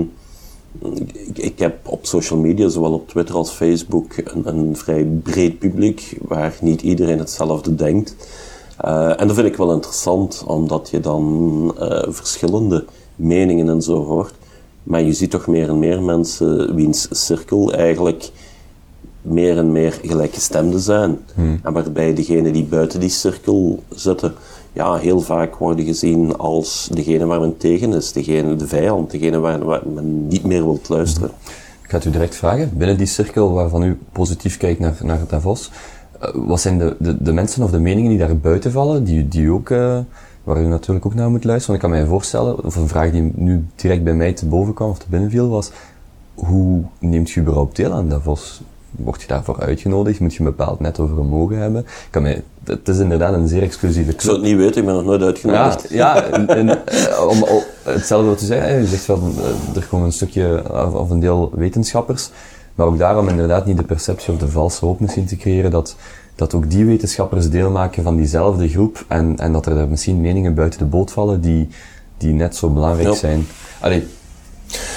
ik, 0.95 1.37
ik, 1.37 1.59
heb 1.59 1.87
op 1.87 2.05
social 2.05 2.39
media, 2.39 2.69
zowel 2.69 2.93
op 2.93 3.07
Twitter 3.07 3.35
als 3.35 3.51
Facebook, 3.51 4.17
een, 4.17 4.47
een 4.47 4.75
vrij 4.75 5.03
breed 5.03 5.59
publiek 5.59 6.17
waar 6.21 6.57
niet 6.61 6.81
iedereen 6.81 7.19
hetzelfde 7.19 7.75
denkt. 7.75 8.15
Uh, 8.85 9.21
en 9.21 9.27
dat 9.27 9.35
vind 9.35 9.47
ik 9.47 9.55
wel 9.55 9.73
interessant, 9.73 10.43
omdat 10.47 10.89
je 10.89 10.99
dan 10.99 11.75
uh, 11.79 12.03
verschillende 12.07 12.85
meningen 13.15 13.69
en 13.69 13.81
zo 13.81 14.05
hoort. 14.05 14.33
Maar 14.83 15.01
je 15.01 15.13
ziet 15.13 15.31
toch 15.31 15.47
meer 15.47 15.69
en 15.69 15.79
meer 15.79 16.01
mensen 16.01 16.75
wiens 16.75 17.07
cirkel 17.11 17.73
eigenlijk 17.73 18.31
meer 19.21 19.57
en 19.57 19.71
meer 19.71 19.99
gelijkgestemden 20.03 20.79
zijn. 20.79 21.19
En 21.63 21.73
waarbij 21.73 22.13
degenen 22.13 22.53
die 22.53 22.63
buiten 22.63 22.99
die 22.99 23.09
cirkel 23.09 23.83
zitten, 23.89 24.33
ja, 24.73 24.95
heel 24.95 25.19
vaak 25.19 25.55
worden 25.55 25.85
gezien 25.85 26.37
als 26.37 26.89
degene 26.93 27.25
waar 27.25 27.39
men 27.39 27.57
tegen 27.57 27.93
is, 27.93 28.11
degene, 28.11 28.55
de 28.55 28.67
vijand, 28.67 29.11
degene 29.11 29.39
waar, 29.39 29.81
men 29.93 30.27
niet 30.27 30.43
meer 30.43 30.63
wilt 30.63 30.89
luisteren. 30.89 31.29
Ik 31.83 31.89
ga 31.89 31.97
het 31.97 32.05
u 32.05 32.09
direct 32.09 32.35
vragen, 32.35 32.77
binnen 32.77 32.97
die 32.97 33.07
cirkel 33.07 33.51
waarvan 33.51 33.83
u 33.83 33.99
positief 34.11 34.57
kijkt 34.57 34.79
naar, 34.79 34.97
naar 35.03 35.19
Davos, 35.27 35.71
uh, 36.23 36.29
wat 36.47 36.61
zijn 36.61 36.77
de, 36.77 36.95
de, 36.99 37.23
de, 37.23 37.33
mensen 37.33 37.63
of 37.63 37.71
de 37.71 37.79
meningen 37.79 38.09
die 38.09 38.19
daar 38.19 38.37
buiten 38.37 38.71
vallen, 38.71 39.03
die, 39.03 39.27
die 39.27 39.51
ook, 39.51 39.69
uh, 39.69 39.99
waar 40.43 40.61
u 40.61 40.65
natuurlijk 40.65 41.05
ook 41.05 41.13
naar 41.13 41.29
moet 41.29 41.43
luisteren? 41.43 41.79
Want 41.79 41.83
ik 41.83 41.99
kan 41.99 42.07
mij 42.07 42.15
voorstellen, 42.15 42.65
of 42.65 42.75
een 42.75 42.87
vraag 42.87 43.11
die 43.11 43.31
nu 43.35 43.65
direct 43.75 44.03
bij 44.03 44.13
mij 44.13 44.33
te 44.33 44.45
boven 44.45 44.73
kwam 44.73 44.89
of 44.89 44.99
te 44.99 45.05
binnen 45.09 45.29
viel, 45.29 45.49
was, 45.49 45.71
hoe 46.33 46.81
neemt 46.99 47.35
u 47.35 47.41
überhaupt 47.41 47.75
deel 47.75 47.91
aan 47.91 48.09
Davos? 48.09 48.61
Word 48.91 49.21
je 49.21 49.27
daarvoor 49.27 49.59
uitgenodigd? 49.59 50.19
Moet 50.19 50.33
je 50.33 50.39
een 50.39 50.45
bepaald 50.45 50.79
net 50.79 50.99
over 50.99 51.15
vermogen 51.15 51.57
hebben? 51.57 51.85
Kan 52.09 52.21
mij, 52.21 52.43
het 52.63 52.87
is 52.87 52.99
inderdaad 52.99 53.33
een 53.33 53.47
zeer 53.47 53.61
exclusieve 53.61 54.09
club. 54.09 54.19
Ik 54.19 54.21
zou 54.21 54.35
het 54.35 54.45
niet 54.45 54.55
weten, 54.55 54.81
ik 54.81 54.85
ben 54.85 54.95
nog 54.95 55.05
nooit 55.05 55.21
uitgenodigd. 55.21 55.89
Ja, 55.89 56.15
ja 56.15 56.23
en, 56.23 56.47
en, 56.47 56.69
om, 57.29 57.43
om, 57.43 57.63
hetzelfde 57.83 58.27
wat 58.27 58.41
u 58.41 58.45
zei, 58.45 58.81
u 58.81 58.85
zegt 58.85 59.03
van, 59.03 59.33
er 59.75 59.87
komen 59.89 60.05
een 60.05 60.13
stukje, 60.13 60.63
of 60.93 61.09
een 61.09 61.19
deel 61.19 61.51
wetenschappers, 61.53 62.29
maar 62.75 62.87
ook 62.87 62.97
daarom 62.97 63.27
inderdaad 63.27 63.65
niet 63.65 63.77
de 63.77 63.83
perceptie 63.83 64.33
of 64.33 64.39
de 64.39 64.47
valse 64.47 64.85
hoop 64.85 64.99
misschien 64.99 65.25
te 65.25 65.35
creëren 65.35 65.71
dat, 65.71 65.95
dat 66.35 66.53
ook 66.53 66.69
die 66.69 66.85
wetenschappers 66.85 67.49
deel 67.49 67.69
maken 67.69 68.03
van 68.03 68.15
diezelfde 68.15 68.69
groep 68.69 69.05
en, 69.07 69.35
en 69.37 69.51
dat 69.51 69.65
er 69.65 69.75
daar 69.75 69.87
misschien 69.87 70.21
meningen 70.21 70.53
buiten 70.53 70.79
de 70.79 70.85
boot 70.85 71.11
vallen 71.11 71.41
die, 71.41 71.67
die 72.17 72.33
net 72.33 72.55
zo 72.55 72.69
belangrijk 72.69 73.07
ja. 73.07 73.15
zijn. 73.15 73.47
Allee, 73.79 74.07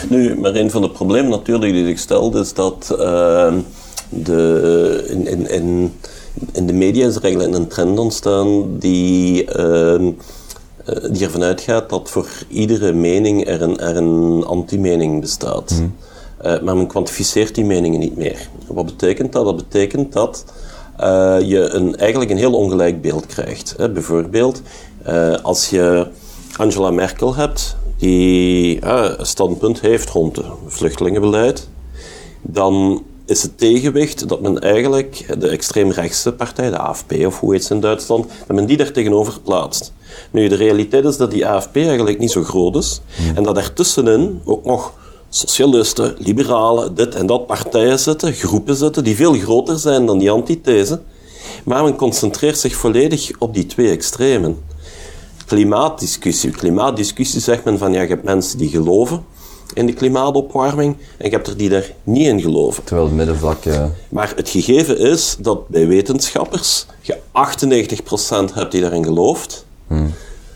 nu, 0.08 0.38
maar 0.38 0.54
een 0.54 0.70
van 0.70 0.82
de 0.82 0.90
problemen 0.90 1.30
natuurlijk 1.30 1.72
die 1.72 1.86
zich 1.86 1.98
stelt 1.98 2.34
is 2.34 2.54
dat 2.54 2.96
uh, 3.00 3.54
de, 4.22 5.04
in, 5.08 5.26
in, 5.26 5.50
in, 5.50 5.92
in 6.52 6.66
de 6.66 6.72
media 6.72 7.06
is 7.06 7.16
er 7.16 7.22
eigenlijk 7.22 7.54
een 7.54 7.68
trend 7.68 7.98
ontstaan 7.98 8.78
die, 8.78 9.44
uh, 9.56 10.08
die 11.10 11.24
ervan 11.24 11.42
uitgaat 11.42 11.90
dat 11.90 12.10
voor 12.10 12.28
iedere 12.48 12.92
mening 12.92 13.46
er 13.46 13.62
een, 13.62 13.78
er 13.78 13.96
een 13.96 14.44
anti-mening 14.44 15.20
bestaat. 15.20 15.70
Mm. 15.80 15.94
Uh, 16.44 16.60
maar 16.60 16.76
men 16.76 16.86
kwantificeert 16.86 17.54
die 17.54 17.64
meningen 17.64 18.00
niet 18.00 18.16
meer. 18.16 18.48
Wat 18.66 18.86
betekent 18.86 19.32
dat? 19.32 19.44
Dat 19.44 19.56
betekent 19.56 20.12
dat 20.12 20.44
uh, 21.00 21.36
je 21.40 21.58
een, 21.58 21.96
eigenlijk 21.96 22.30
een 22.30 22.36
heel 22.36 22.54
ongelijk 22.54 23.00
beeld 23.00 23.26
krijgt. 23.26 23.74
Hè? 23.76 23.90
Bijvoorbeeld, 23.90 24.62
als 25.42 25.70
je 25.70 26.06
Angela 26.56 26.90
Merkel 26.90 27.34
hebt, 27.34 27.76
die 27.96 28.84
een 28.84 29.26
standpunt 29.26 29.80
heeft 29.80 30.10
rond 30.10 30.36
het 30.36 30.46
vluchtelingenbeleid, 30.66 31.68
dan 32.42 33.02
is 33.26 33.42
het 33.42 33.58
tegenwicht 33.58 34.28
dat 34.28 34.40
men 34.40 34.58
eigenlijk 34.58 35.34
de 35.38 35.48
extreemrechtse 35.48 36.32
partij, 36.32 36.70
de 36.70 36.78
AFP 36.78 37.12
of 37.26 37.40
hoe 37.40 37.52
heet 37.52 37.64
ze 37.64 37.74
in 37.74 37.80
Duitsland, 37.80 38.26
dat 38.46 38.56
men 38.56 38.66
die 38.66 38.76
daar 38.76 38.92
tegenover 38.92 39.40
plaatst. 39.40 39.92
Nu, 40.30 40.48
de 40.48 40.54
realiteit 40.54 41.04
is 41.04 41.16
dat 41.16 41.30
die 41.30 41.46
AFP 41.46 41.76
eigenlijk 41.76 42.18
niet 42.18 42.30
zo 42.30 42.42
groot 42.42 42.76
is 42.76 43.00
en 43.34 43.42
dat 43.42 43.56
er 43.56 43.72
tussenin 43.72 44.40
ook 44.44 44.64
nog 44.64 44.92
socialisten, 45.28 46.14
liberalen, 46.18 46.94
dit 46.94 47.14
en 47.14 47.26
dat 47.26 47.46
partijen 47.46 47.98
zitten, 47.98 48.32
groepen 48.32 48.76
zitten, 48.76 49.04
die 49.04 49.16
veel 49.16 49.32
groter 49.32 49.78
zijn 49.78 50.06
dan 50.06 50.18
die 50.18 50.30
antithese. 50.30 51.00
Maar 51.64 51.82
men 51.82 51.96
concentreert 51.96 52.58
zich 52.58 52.74
volledig 52.74 53.30
op 53.38 53.54
die 53.54 53.66
twee 53.66 53.90
extremen. 53.90 54.58
Klimaatdiscussie. 55.46 56.50
Klimaatdiscussie 56.50 57.40
zegt 57.40 57.64
men 57.64 57.78
van 57.78 57.92
ja, 57.92 58.00
je 58.00 58.08
hebt 58.08 58.24
mensen 58.24 58.58
die 58.58 58.68
geloven 58.68 59.24
in 59.74 59.86
de 59.86 59.92
klimaatopwarming 59.92 60.96
en 61.16 61.26
je 61.26 61.34
hebt 61.34 61.46
er 61.46 61.56
die 61.56 61.68
daar 61.68 61.90
niet 62.04 62.26
in 62.26 62.40
geloven. 62.40 62.84
Terwijl 62.84 63.06
het 63.06 63.16
middenvlak... 63.16 63.64
Uh... 63.64 63.84
Maar 64.08 64.32
het 64.36 64.48
gegeven 64.48 64.98
is 64.98 65.36
dat 65.38 65.68
bij 65.68 65.86
wetenschappers 65.86 66.86
je 67.00 67.16
98% 67.16 68.54
hebt 68.54 68.72
die 68.72 68.80
daarin 68.80 69.04
gelooft 69.04 69.66
hmm. 69.86 70.12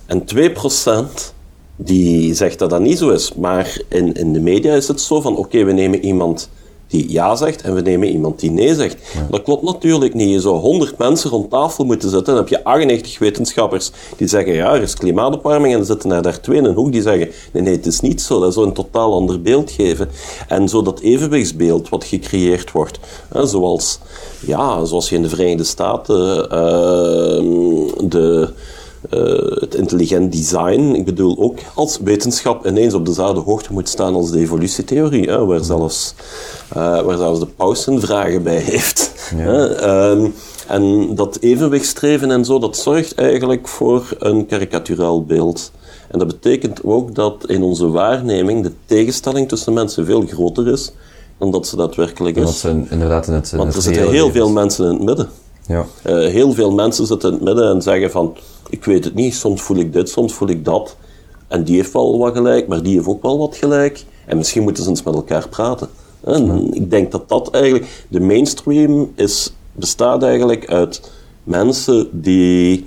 en 0.06 0.24
2% 0.34 1.36
die 1.76 2.34
zegt 2.34 2.58
dat 2.58 2.70
dat 2.70 2.80
niet 2.80 2.98
zo 2.98 3.10
is. 3.10 3.34
Maar 3.34 3.80
in, 3.88 4.14
in 4.14 4.32
de 4.32 4.40
media 4.40 4.74
is 4.74 4.88
het 4.88 5.00
zo 5.00 5.20
van 5.20 5.36
oké, 5.36 5.64
we 5.64 5.72
nemen 5.72 6.04
iemand 6.04 6.48
die 6.88 7.12
ja 7.12 7.36
zegt 7.36 7.62
en 7.62 7.74
we 7.74 7.80
nemen 7.80 8.08
iemand 8.08 8.40
die 8.40 8.50
nee 8.50 8.74
zegt. 8.74 8.96
Dat 9.30 9.42
klopt 9.42 9.62
natuurlijk 9.62 10.14
niet. 10.14 10.30
Je 10.30 10.40
zou 10.40 10.56
100 10.56 10.98
mensen 10.98 11.30
rond 11.30 11.50
tafel 11.50 11.84
moeten 11.84 12.10
zetten 12.10 12.34
en 12.34 12.34
dan 12.34 12.48
heb 12.48 12.58
je 12.58 12.64
98 12.64 13.18
wetenschappers 13.18 13.90
die 14.16 14.28
zeggen 14.28 14.52
ja, 14.52 14.74
er 14.74 14.82
is 14.82 14.94
klimaatopwarming 14.94 15.74
en 15.74 15.80
er 15.80 15.86
zitten 15.86 16.10
er 16.10 16.22
daar 16.22 16.40
twee 16.40 16.58
in 16.58 16.64
een 16.64 16.74
hoek 16.74 16.92
die 16.92 17.02
zeggen 17.02 17.30
nee, 17.52 17.62
nee, 17.62 17.76
het 17.76 17.86
is 17.86 18.00
niet 18.00 18.22
zo. 18.22 18.40
Dat 18.40 18.54
zou 18.54 18.66
een 18.66 18.72
totaal 18.72 19.14
ander 19.14 19.42
beeld 19.42 19.70
geven. 19.70 20.08
En 20.48 20.68
zo 20.68 20.82
dat 20.82 21.00
evenwichtsbeeld 21.00 21.88
wat 21.88 22.04
gecreëerd 22.04 22.72
wordt, 22.72 22.98
hè, 23.32 23.46
zoals, 23.46 23.98
ja, 24.46 24.84
zoals 24.84 25.08
je 25.08 25.16
in 25.16 25.22
de 25.22 25.28
Verenigde 25.28 25.64
Staten 25.64 26.38
uh, 26.44 28.08
de 28.08 28.52
het 29.60 29.74
intelligent 29.74 30.32
design, 30.32 30.94
ik 30.94 31.04
bedoel 31.04 31.38
ook 31.38 31.58
als 31.74 31.98
wetenschap 32.04 32.66
ineens 32.66 32.94
op 32.94 33.06
dezelfde 33.06 33.40
hoogte 33.40 33.72
moet 33.72 33.88
staan 33.88 34.14
als 34.14 34.30
de 34.30 34.38
evolutietheorie, 34.38 35.28
hè, 35.28 35.44
waar, 35.44 35.64
zelfs, 35.64 36.14
uh, 36.76 37.02
waar 37.02 37.16
zelfs 37.16 37.40
de 37.40 37.46
paus 37.46 37.82
zijn 37.82 38.00
vragen 38.00 38.42
bij 38.42 38.58
heeft. 38.58 39.12
Ja. 39.36 39.80
Uh, 40.14 40.28
en 40.66 41.14
dat 41.14 41.38
evenwichtstreven 41.40 42.30
en 42.30 42.44
zo, 42.44 42.58
dat 42.58 42.76
zorgt 42.76 43.14
eigenlijk 43.14 43.68
voor 43.68 44.08
een 44.18 44.46
karikaturaal 44.46 45.24
beeld. 45.24 45.72
En 46.10 46.18
dat 46.18 46.28
betekent 46.28 46.84
ook 46.84 47.14
dat 47.14 47.44
in 47.46 47.62
onze 47.62 47.88
waarneming 47.88 48.62
de 48.62 48.72
tegenstelling 48.86 49.48
tussen 49.48 49.72
mensen 49.72 50.06
veel 50.06 50.26
groter 50.26 50.68
is 50.68 50.92
dan 51.38 51.50
dat 51.50 51.66
ze 51.66 51.76
daadwerkelijk 51.76 52.36
is. 52.36 52.44
Dat 52.44 52.54
ze 52.54 52.82
inderdaad 52.90 53.26
in 53.26 53.32
het, 53.32 53.52
in 53.52 53.58
Want 53.58 53.74
er 53.74 53.82
zitten 53.82 54.10
heel 54.10 54.30
veel 54.30 54.50
mensen 54.50 54.84
in 54.84 54.92
het 54.92 55.02
midden. 55.02 55.28
Ja. 55.68 55.86
Uh, 56.06 56.12
heel 56.30 56.52
veel 56.52 56.70
mensen 56.70 57.06
zitten 57.06 57.28
in 57.28 57.34
het 57.34 57.44
midden 57.44 57.70
en 57.70 57.82
zeggen 57.82 58.10
van 58.10 58.36
ik 58.70 58.84
weet 58.84 59.04
het 59.04 59.14
niet, 59.14 59.34
soms 59.34 59.62
voel 59.62 59.76
ik 59.76 59.92
dit, 59.92 60.08
soms 60.08 60.32
voel 60.32 60.48
ik 60.48 60.64
dat. 60.64 60.96
En 61.48 61.64
die 61.64 61.76
heeft 61.76 61.92
wel 61.92 62.18
wat 62.18 62.34
gelijk, 62.34 62.68
maar 62.68 62.82
die 62.82 62.94
heeft 62.94 63.06
ook 63.06 63.22
wel 63.22 63.38
wat 63.38 63.56
gelijk. 63.56 64.04
En 64.26 64.36
misschien 64.36 64.62
moeten 64.62 64.82
ze 64.82 64.88
eens 64.88 65.02
met 65.02 65.14
elkaar 65.14 65.48
praten. 65.48 65.88
En 66.24 66.74
ik 66.74 66.90
denk 66.90 67.10
dat 67.10 67.28
dat 67.28 67.50
eigenlijk, 67.50 68.06
de 68.08 68.20
mainstream 68.20 69.12
is, 69.14 69.52
bestaat 69.72 70.22
eigenlijk 70.22 70.70
uit 70.70 71.10
mensen 71.44 72.08
die, 72.12 72.86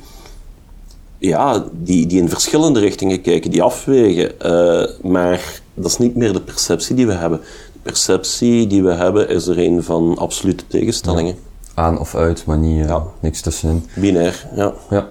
ja, 1.17 1.65
die, 1.71 2.07
die 2.07 2.21
in 2.21 2.29
verschillende 2.29 2.79
richtingen 2.79 3.21
kijken, 3.21 3.51
die 3.51 3.63
afwegen. 3.63 4.31
Uh, 4.45 5.11
maar 5.11 5.61
dat 5.73 5.85
is 5.85 5.97
niet 5.97 6.15
meer 6.15 6.33
de 6.33 6.41
perceptie 6.41 6.95
die 6.95 7.07
we 7.07 7.13
hebben. 7.13 7.39
De 7.73 7.79
perceptie 7.81 8.67
die 8.67 8.83
we 8.83 8.91
hebben 8.91 9.29
is 9.29 9.47
er 9.47 9.59
een 9.59 9.83
van 9.83 10.17
absolute 10.17 10.63
tegenstellingen. 10.67 11.35
Aan 11.81 11.99
of 11.99 12.15
uit, 12.15 12.45
maar 12.45 12.57
niet, 12.57 12.79
uh, 12.83 12.87
ja. 12.87 13.03
niks 13.19 13.41
tussenin. 13.41 13.85
Binair, 13.95 14.47
ja. 14.55 14.73
ja. 14.89 15.09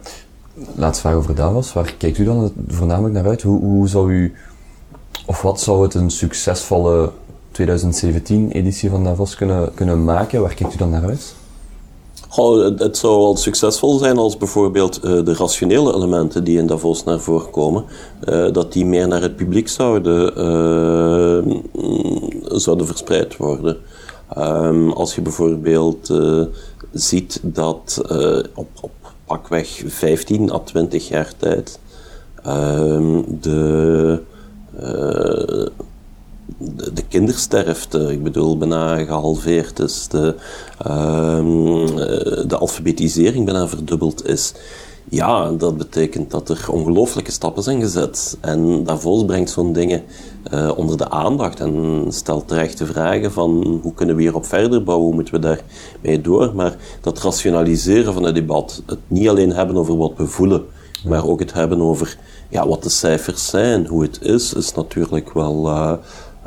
Laatste 0.74 1.00
vraag 1.00 1.14
over 1.14 1.34
Davos. 1.34 1.72
Waar 1.72 1.94
kijkt 1.98 2.18
u 2.18 2.24
dan 2.24 2.52
voornamelijk 2.68 3.14
naar 3.14 3.26
uit? 3.26 3.42
Hoe, 3.42 3.60
hoe 3.60 3.88
zou 3.88 4.12
u, 4.12 4.34
of 5.26 5.42
wat 5.42 5.60
zou 5.60 5.82
het 5.82 5.94
een 5.94 6.10
succesvolle 6.10 7.10
2017-editie 7.60 8.90
van 8.90 9.04
Davos 9.04 9.34
kunnen, 9.34 9.74
kunnen 9.74 10.04
maken? 10.04 10.40
Waar 10.40 10.54
kijkt 10.54 10.74
u 10.74 10.76
dan 10.76 10.90
naar 10.90 11.04
uit? 11.04 11.34
Goh, 12.28 12.78
het, 12.78 12.96
zou 12.96 13.20
wel 13.20 13.36
succesvol 13.36 13.98
zijn 13.98 14.18
als 14.18 14.36
bijvoorbeeld 14.36 15.00
uh, 15.04 15.24
de 15.24 15.34
rationele 15.34 15.94
elementen 15.94 16.44
die 16.44 16.58
in 16.58 16.66
Davos 16.66 17.04
naar 17.04 17.20
voren 17.20 17.50
komen, 17.50 17.84
uh, 18.28 18.52
dat 18.52 18.72
die 18.72 18.86
meer 18.86 19.08
naar 19.08 19.22
het 19.22 19.36
publiek 19.36 19.68
zouden, 19.68 20.32
uh, 21.46 21.54
zouden 22.58 22.86
verspreid 22.86 23.36
worden. 23.36 23.76
Um, 24.38 24.90
als 24.90 25.14
je 25.14 25.20
bijvoorbeeld 25.20 26.12
ziet 26.92 27.40
dat 27.42 28.02
op, 28.54 28.68
op 28.80 28.92
pakweg 29.24 29.82
15 29.86 30.52
à 30.52 30.58
20 30.58 31.08
jaar 31.08 31.32
tijd 31.36 31.78
de, 33.40 34.20
uh, 34.74 35.66
de, 36.58 36.92
de, 36.92 37.02
kindersterfte, 37.08 38.12
ik 38.12 38.22
bedoel, 38.22 38.58
bijna 38.58 39.04
gehalveerd 39.04 39.78
is, 39.78 40.08
de, 40.08 40.34
um, 40.86 41.86
de 42.48 42.56
alfabetisering 42.58 43.44
bijna 43.44 43.68
verdubbeld 43.68 44.26
is. 44.26 44.52
Ja, 45.08 45.50
dat 45.50 45.76
betekent 45.78 46.30
dat 46.30 46.48
er 46.48 46.66
ongelooflijke 46.70 47.30
stappen 47.30 47.62
zijn 47.62 47.80
gezet. 47.80 48.38
En 48.40 48.84
Davos 48.84 49.24
brengt 49.24 49.50
zo'n 49.50 49.72
dingen 49.72 50.02
uh, 50.52 50.70
onder 50.76 50.96
de 50.96 51.10
aandacht 51.10 51.60
en 51.60 52.04
stelt 52.08 52.48
terechte 52.48 52.86
vragen 52.86 53.32
van 53.32 53.80
hoe 53.82 53.94
kunnen 53.94 54.16
we 54.16 54.22
hierop 54.22 54.46
verder 54.46 54.84
bouwen, 54.84 55.06
hoe 55.06 55.14
moeten 55.14 55.34
we 55.34 55.40
daarmee 55.40 56.20
door. 56.20 56.54
Maar 56.54 56.76
dat 57.00 57.22
rationaliseren 57.22 58.12
van 58.12 58.22
het 58.22 58.34
debat, 58.34 58.82
het 58.86 58.98
niet 59.06 59.28
alleen 59.28 59.52
hebben 59.52 59.76
over 59.76 59.96
wat 59.96 60.12
we 60.16 60.26
voelen, 60.26 60.64
maar 61.04 61.26
ook 61.26 61.40
het 61.40 61.52
hebben 61.52 61.80
over 61.80 62.18
ja, 62.48 62.68
wat 62.68 62.82
de 62.82 62.88
cijfers 62.88 63.46
zijn, 63.46 63.86
hoe 63.86 64.02
het 64.02 64.22
is, 64.22 64.54
is 64.54 64.74
natuurlijk 64.74 65.32
wel, 65.32 65.66
uh, 65.66 65.92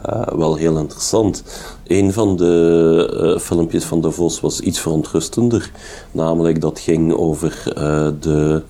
uh, 0.10 0.22
wel 0.38 0.56
heel 0.56 0.78
interessant. 0.78 1.44
Een 1.88 2.14
van 2.14 2.38
de 2.38 3.34
uh, 3.36 3.40
filmpjes 3.40 3.84
van 3.84 4.02
Davos 4.02 4.40
was 4.40 4.60
iets 4.60 4.80
verontrustender, 4.80 5.72
namelijk 6.12 6.62
dat 6.62 6.80
ging 6.80 7.14
over 7.14 7.64
de 8.20 8.64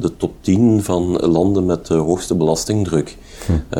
de 0.00 0.12
top 0.16 0.32
10 0.40 0.82
van 0.82 1.16
landen 1.16 1.66
met 1.66 1.86
de 1.86 1.94
hoogste 1.94 2.34
belastingdruk. 2.34 3.16
Hm. 3.46 3.74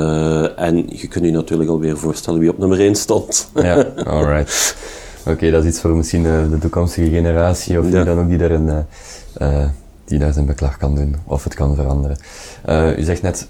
en 0.56 0.76
je 0.88 1.08
kunt 1.08 1.24
je 1.24 1.30
natuurlijk 1.30 1.70
alweer 1.70 1.98
voorstellen 1.98 2.40
wie 2.40 2.50
op 2.50 2.58
nummer 2.58 2.80
1 2.80 2.94
stond. 2.94 3.50
ja, 3.54 3.86
alright. 4.04 4.76
Oké, 5.26 5.50
dat 5.50 5.62
is 5.64 5.68
iets 5.70 5.80
voor 5.80 5.96
misschien 5.96 6.22
de, 6.22 6.46
de 6.50 6.58
toekomstige 6.58 7.10
generatie, 7.10 7.78
of 7.78 7.84
die 7.84 8.04
dan 8.04 8.18
ook 8.18 8.28
die 8.28 8.38
daar, 8.38 8.50
een, 8.50 8.84
die 10.10 10.18
daar 10.18 10.32
zijn 10.32 10.46
beklag 10.46 10.76
kan 10.76 10.94
doen, 10.94 11.16
of 11.24 11.44
het 11.44 11.54
kan 11.54 11.74
veranderen. 11.74 12.16
Uh, 12.68 12.98
u 12.98 13.02
zegt 13.02 13.22
net 13.22 13.48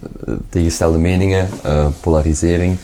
tegengestelde 0.48 0.98
meningen, 0.98 1.48
polarisering, 2.00 2.76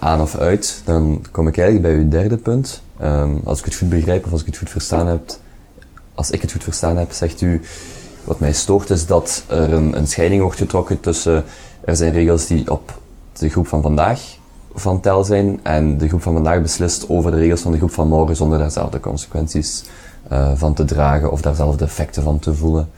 aan 0.00 0.20
of 0.20 0.36
uit. 0.36 0.82
Dan 0.84 1.24
kom 1.30 1.48
ik 1.48 1.58
eigenlijk 1.58 1.94
bij 1.94 2.04
uw 2.04 2.08
derde 2.08 2.36
punt. 2.36 2.82
Um, 3.02 3.40
als 3.44 3.58
ik 3.58 3.64
het 3.64 3.74
goed 3.74 3.88
begrijp, 3.88 4.24
of 4.24 4.32
als 4.32 4.40
ik 4.40 4.46
het 4.46 4.56
goed 4.56 4.70
verstaan 4.70 5.06
heb, 5.06 5.36
als 6.14 6.30
ik 6.30 6.42
het 6.42 6.52
goed 6.52 6.64
verstaan 6.64 6.96
heb, 6.96 7.12
zegt 7.12 7.40
u, 7.40 7.60
wat 8.24 8.40
mij 8.40 8.52
stoort 8.52 8.90
is 8.90 9.06
dat 9.06 9.44
er 9.46 9.72
een, 9.72 9.96
een 9.96 10.06
scheiding 10.06 10.42
wordt 10.42 10.58
getrokken 10.58 11.00
tussen, 11.00 11.44
er 11.84 11.96
zijn 11.96 12.12
regels 12.12 12.46
die 12.46 12.70
op 12.70 13.00
de 13.32 13.48
groep 13.48 13.66
van 13.66 13.82
vandaag 13.82 14.20
van 14.74 15.00
tel 15.00 15.24
zijn 15.24 15.60
en 15.62 15.98
de 15.98 16.08
groep 16.08 16.22
van 16.22 16.32
vandaag 16.32 16.62
beslist 16.62 17.08
over 17.08 17.30
de 17.30 17.36
regels 17.36 17.60
van 17.60 17.72
de 17.72 17.78
groep 17.78 17.92
van 17.92 18.08
morgen 18.08 18.36
zonder 18.36 18.58
daar 18.58 18.70
zelf 18.70 18.90
de 18.90 19.00
consequenties 19.00 19.84
uh, 20.34 20.50
van 20.54 20.74
te 20.74 20.84
dragen 20.84 21.32
of 21.32 21.40
daar 21.40 21.54
zelf 21.54 21.76
de 21.76 21.84
effecten 21.84 22.22
van 22.22 22.38
te 22.38 22.54
voelen. 22.54 22.88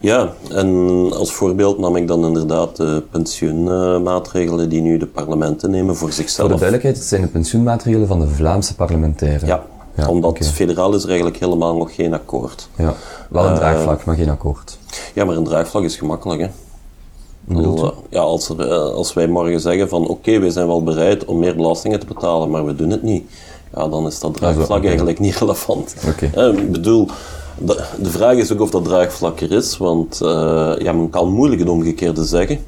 Ja, 0.00 0.32
en 0.50 0.68
als 1.12 1.32
voorbeeld 1.32 1.78
nam 1.78 1.96
ik 1.96 2.08
dan 2.08 2.24
inderdaad 2.24 2.76
de 2.76 3.02
pensioenmaatregelen 3.10 4.68
die 4.68 4.80
nu 4.80 4.98
de 4.98 5.06
parlementen 5.06 5.70
nemen 5.70 5.96
voor 5.96 6.12
zichzelf. 6.12 6.48
Voor 6.48 6.58
de 6.58 6.60
duidelijkheid, 6.60 6.96
het 6.96 7.06
zijn 7.06 7.22
de 7.22 7.28
pensioenmaatregelen 7.28 8.06
van 8.06 8.20
de 8.20 8.28
Vlaamse 8.28 8.74
parlementairen. 8.74 9.46
Ja, 9.46 9.62
ja 9.94 10.08
omdat 10.08 10.30
okay. 10.30 10.48
federaal 10.48 10.94
is 10.94 11.02
er 11.02 11.08
eigenlijk 11.08 11.38
helemaal 11.38 11.76
nog 11.76 11.94
geen 11.94 12.14
akkoord. 12.14 12.68
Ja, 12.76 12.94
wel 13.28 13.46
een 13.46 13.54
draagvlak, 13.54 14.00
uh, 14.00 14.04
maar 14.04 14.16
geen 14.16 14.30
akkoord. 14.30 14.78
Ja, 15.14 15.24
maar 15.24 15.36
een 15.36 15.44
draagvlak 15.44 15.82
is 15.82 15.96
gemakkelijk, 15.96 16.40
hè. 16.40 16.48
Eh, 17.48 17.88
ja, 18.10 18.20
als, 18.20 18.48
er, 18.48 18.60
eh, 18.60 18.94
als 18.94 19.12
wij 19.12 19.26
morgen 19.26 19.60
zeggen 19.60 19.88
van 19.88 20.02
oké, 20.02 20.10
okay, 20.10 20.40
wij 20.40 20.50
zijn 20.50 20.66
wel 20.66 20.82
bereid 20.82 21.24
om 21.24 21.38
meer 21.38 21.56
belastingen 21.56 22.00
te 22.00 22.06
betalen, 22.06 22.50
maar 22.50 22.64
we 22.64 22.74
doen 22.74 22.90
het 22.90 23.02
niet, 23.02 23.30
ja, 23.74 23.88
dan 23.88 24.06
is 24.06 24.20
dat 24.20 24.34
draagvlak 24.34 24.84
eigenlijk 24.84 25.18
niet 25.18 25.38
relevant. 25.42 25.94
Okay. 26.08 26.50
ik 26.50 26.72
bedoel, 26.72 27.08
de, 27.58 27.84
de, 28.02 28.10
vraag 28.10 28.36
is 28.36 28.52
ook 28.52 28.60
of 28.60 28.70
dat 28.70 28.84
draagvlak 28.84 29.40
er 29.40 29.52
is, 29.52 29.76
want 29.76 30.20
uh, 30.22 30.74
ja, 30.78 30.92
men 30.92 31.10
kan 31.10 31.28
moeilijk 31.28 31.60
het 31.60 31.70
omgekeerde 31.70 32.24
zeggen. 32.24 32.58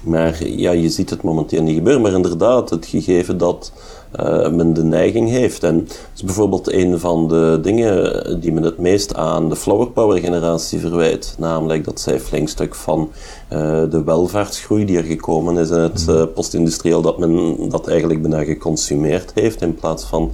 Maar 0.00 0.48
ja, 0.48 0.70
je 0.70 0.88
ziet 0.88 1.10
het 1.10 1.22
momenteel 1.22 1.62
niet 1.62 1.74
gebeuren. 1.74 2.02
Maar 2.02 2.12
inderdaad, 2.12 2.70
het 2.70 2.86
gegeven 2.86 3.38
dat 3.38 3.72
uh, 4.20 4.50
men 4.50 4.74
de 4.74 4.84
neiging 4.84 5.28
heeft. 5.28 5.62
En 5.62 5.78
dat 5.84 5.96
is 6.14 6.22
bijvoorbeeld 6.22 6.72
een 6.72 6.98
van 6.98 7.28
de 7.28 7.58
dingen 7.62 8.40
die 8.40 8.52
men 8.52 8.62
het 8.62 8.78
meest 8.78 9.14
aan 9.14 9.48
de 9.48 9.56
flower 9.56 9.90
power 9.90 10.18
generatie 10.18 10.80
verwijt. 10.80 11.34
Namelijk 11.38 11.84
dat 11.84 12.00
zij 12.00 12.20
flink 12.20 12.48
stuk 12.48 12.74
van 12.74 13.10
uh, 13.52 13.82
de 13.90 14.02
welvaartsgroei 14.04 14.84
die 14.84 14.96
er 14.96 15.04
gekomen 15.04 15.56
is 15.56 15.70
in 15.70 15.78
het 15.78 16.06
uh, 16.08 16.22
postindustrieel, 16.34 17.00
dat 17.00 17.18
men 17.18 17.56
dat 17.68 17.88
eigenlijk 17.88 18.22
bijna 18.22 18.44
geconsumeerd 18.44 19.32
heeft 19.34 19.62
in 19.62 19.74
plaats 19.74 20.04
van 20.04 20.30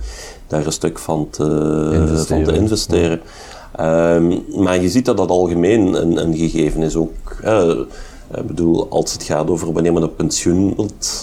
daar 0.46 0.66
een 0.66 0.72
stuk 0.72 0.98
van 0.98 1.28
te 1.30 1.90
investeren. 1.92 2.44
Van 2.44 2.54
te 2.54 2.60
investeren. 2.60 3.20
Ja. 3.76 4.14
Um, 4.14 4.44
maar 4.56 4.82
je 4.82 4.88
ziet 4.88 5.04
dat 5.04 5.16
dat 5.16 5.30
algemeen 5.30 5.94
een, 6.02 6.16
een 6.16 6.36
gegeven 6.36 6.82
is 6.82 6.96
ook. 6.96 7.12
Ik 8.38 8.46
bedoel, 8.46 8.88
als 8.88 9.12
het 9.12 9.22
gaat 9.22 9.50
over 9.50 9.72
wanneer 9.72 9.92
men 9.92 10.02
op 10.02 10.16
pensioen 10.16 10.74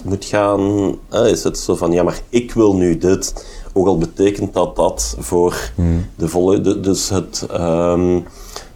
moet 0.04 0.26
gaan, 0.26 0.96
is 1.12 1.44
het 1.44 1.58
zo 1.58 1.76
van, 1.76 1.92
ja, 1.92 2.04
maar 2.04 2.22
ik 2.30 2.54
wil 2.54 2.76
nu 2.76 2.98
dit. 2.98 3.46
Ook 3.74 3.88
al 3.88 3.98
betekent 3.98 4.54
dat 4.54 4.76
dat 4.76 5.16
voor 5.20 5.72
hmm. 5.76 6.06
de 6.16 6.28
volle... 6.28 6.80
dus 6.80 7.10
het, 7.10 7.48
um, 7.52 8.26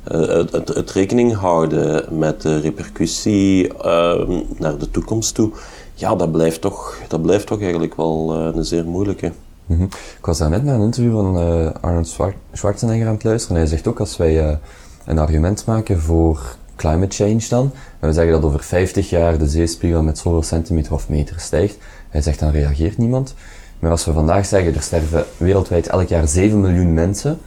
het, 0.03 0.51
het, 0.51 0.67
het, 0.67 0.91
rekening 0.91 1.33
houden 1.33 2.05
met 2.17 2.41
de 2.41 2.59
repercussie 2.59 3.87
um, 3.87 4.43
naar 4.57 4.77
de 4.77 4.91
toekomst 4.91 5.35
toe, 5.35 5.51
ja, 5.93 6.15
dat 6.15 6.31
blijft 6.31 6.61
toch, 6.61 6.97
dat 7.07 7.21
blijft 7.21 7.47
toch 7.47 7.61
eigenlijk 7.61 7.95
wel 7.95 8.35
een 8.35 8.65
zeer 8.65 8.85
moeilijke. 8.85 9.31
Mm 9.65 9.77
-hmm. 9.77 9.85
Ik 10.19 10.25
was 10.25 10.37
daar 10.37 10.49
net 10.49 10.63
naar 10.63 10.75
een 10.75 10.81
interview 10.81 11.13
van 11.13 11.37
uh, 11.37 11.69
Arnold 11.81 12.17
Schwarzenegger 12.51 13.07
aan 13.07 13.13
het 13.13 13.23
luisteren. 13.23 13.55
En 13.57 13.61
hij 13.61 13.71
zegt 13.71 13.87
ook, 13.87 13.99
als 13.99 14.17
wij 14.17 14.47
uh, 14.47 14.55
een 15.05 15.19
argument 15.19 15.65
maken 15.65 15.99
voor 15.99 16.57
climate 16.75 17.15
change 17.15 17.45
dan. 17.49 17.71
En 17.99 18.07
we 18.07 18.13
zeggen 18.13 18.33
dat 18.33 18.43
over 18.43 18.63
50 18.63 19.09
jaar 19.09 19.37
de 19.37 19.47
zeespiegel 19.47 20.03
met 20.03 20.17
zoveel 20.17 20.43
centimeter 20.43 20.93
of 20.93 21.09
meter 21.09 21.39
stijgt. 21.39 21.77
Hij 22.09 22.21
zegt 22.21 22.39
dan 22.39 22.51
reageert 22.51 22.97
niemand. 22.97 23.35
Maar 23.79 23.91
als 23.91 24.05
we 24.05 24.13
vandaag 24.13 24.45
zeggen 24.45 24.75
er 24.75 24.81
sterven 24.81 25.25
wereldwijd 25.37 25.87
elk 25.87 26.07
jaar 26.07 26.27
7 26.27 26.61
miljoen 26.61 26.93
mensen, 26.93 27.37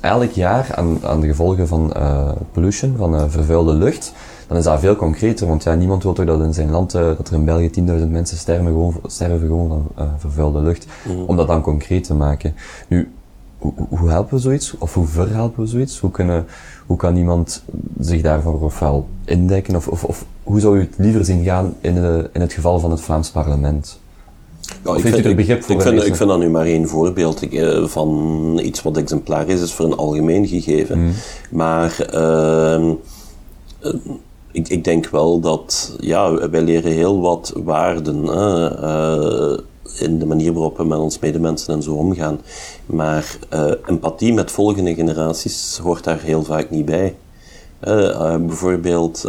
elk 0.00 0.30
jaar 0.30 0.74
aan, 0.74 0.98
aan 1.02 1.20
de 1.20 1.26
gevolgen 1.26 1.68
van 1.68 1.92
uh, 1.96 2.32
pollution, 2.52 2.96
van 2.96 3.14
uh, 3.14 3.24
vervuilde 3.28 3.72
lucht, 3.72 4.12
dan 4.46 4.56
is 4.56 4.64
dat 4.64 4.80
veel 4.80 4.96
concreter. 4.96 5.46
Want 5.46 5.62
ja, 5.62 5.74
niemand 5.74 6.02
wil 6.02 6.12
toch 6.12 6.26
dat 6.26 6.40
in 6.40 6.54
zijn 6.54 6.70
land, 6.70 6.94
uh, 6.94 7.02
dat 7.02 7.28
er 7.28 7.34
in 7.34 7.44
België 7.44 7.70
10.000 7.70 7.82
mensen 8.08 8.36
sterven 8.36 8.66
gewoon, 8.66 9.00
sterven 9.06 9.46
gewoon 9.46 9.90
van 9.96 10.08
vervuilde 10.18 10.60
lucht. 10.60 10.86
Mm. 11.02 11.24
Om 11.24 11.36
dat 11.36 11.46
dan 11.46 11.62
concreet 11.62 12.04
te 12.04 12.14
maken. 12.14 12.54
Nu, 12.88 13.12
hoe, 13.64 13.98
hoe 13.98 14.08
helpen 14.08 14.34
we 14.34 14.40
zoiets? 14.40 14.74
Of 14.78 14.94
hoe 14.94 15.06
verhelpen 15.06 15.62
we 15.62 15.68
zoiets? 15.68 15.98
Hoe 15.98 16.10
kunnen 16.10 16.46
hoe 16.86 16.96
kan 16.96 17.16
iemand 17.16 17.62
zich 17.98 18.22
daarvoor 18.22 18.60
ofwel 18.60 19.08
indekken, 19.24 19.76
of, 19.76 19.88
of, 19.88 20.04
of 20.04 20.24
hoe 20.42 20.60
zou 20.60 20.76
u 20.76 20.80
het 20.80 20.94
liever 20.96 21.24
zien 21.24 21.44
gaan 21.44 21.74
in, 21.80 21.94
de, 21.94 22.30
in 22.32 22.40
het 22.40 22.52
geval 22.52 22.78
van 22.78 22.90
het 22.90 23.00
Vlaams 23.00 23.30
parlement? 23.30 23.98
Ja, 24.84 24.94
ik, 24.94 25.00
vind, 25.00 25.24
ik, 25.24 25.36
begrip 25.36 25.58
ik, 25.58 25.80
vind, 25.80 26.06
ik 26.06 26.16
vind 26.16 26.28
dat 26.28 26.38
nu 26.38 26.50
maar 26.50 26.66
één 26.66 26.88
voorbeeld 26.88 27.48
eh, 27.48 27.84
van 27.84 28.60
iets 28.62 28.82
wat 28.82 28.96
exemplarisch 28.96 29.60
is 29.60 29.72
voor 29.72 29.86
een 29.86 29.96
algemeen 29.96 30.46
gegeven. 30.46 30.98
Mm. 30.98 31.12
Maar 31.50 32.08
uh, 32.14 32.90
ik, 34.52 34.68
ik, 34.68 34.84
denk 34.84 35.08
wel 35.08 35.40
dat 35.40 35.96
ja, 36.00 36.50
wij 36.50 36.62
leren 36.62 36.92
heel 36.92 37.20
wat 37.20 37.52
waarden. 37.64 38.28
In 39.98 40.18
de 40.18 40.26
manier 40.26 40.52
waarop 40.52 40.76
we 40.76 40.84
met 40.84 40.98
ons 40.98 41.18
medemensen 41.18 41.74
en 41.74 41.82
zo 41.82 41.94
omgaan. 41.94 42.40
Maar 42.86 43.36
uh, 43.54 43.72
empathie 43.86 44.32
met 44.32 44.50
volgende 44.50 44.94
generaties 44.94 45.80
hoort 45.82 46.04
daar 46.04 46.20
heel 46.20 46.42
vaak 46.44 46.70
niet 46.70 46.84
bij. 46.84 47.14
Uh, 47.84 47.94
uh, 48.02 48.36
bijvoorbeeld, 48.36 49.24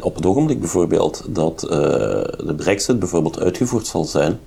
op 0.00 0.14
het 0.14 0.26
ogenblik 0.26 0.60
bijvoorbeeld, 0.60 1.24
dat 1.28 1.60
de 1.60 2.54
brexit 2.56 2.98
bijvoorbeeld 2.98 3.40
uitgevoerd 3.40 3.86
zal 3.86 4.04
zijn, 4.04 4.38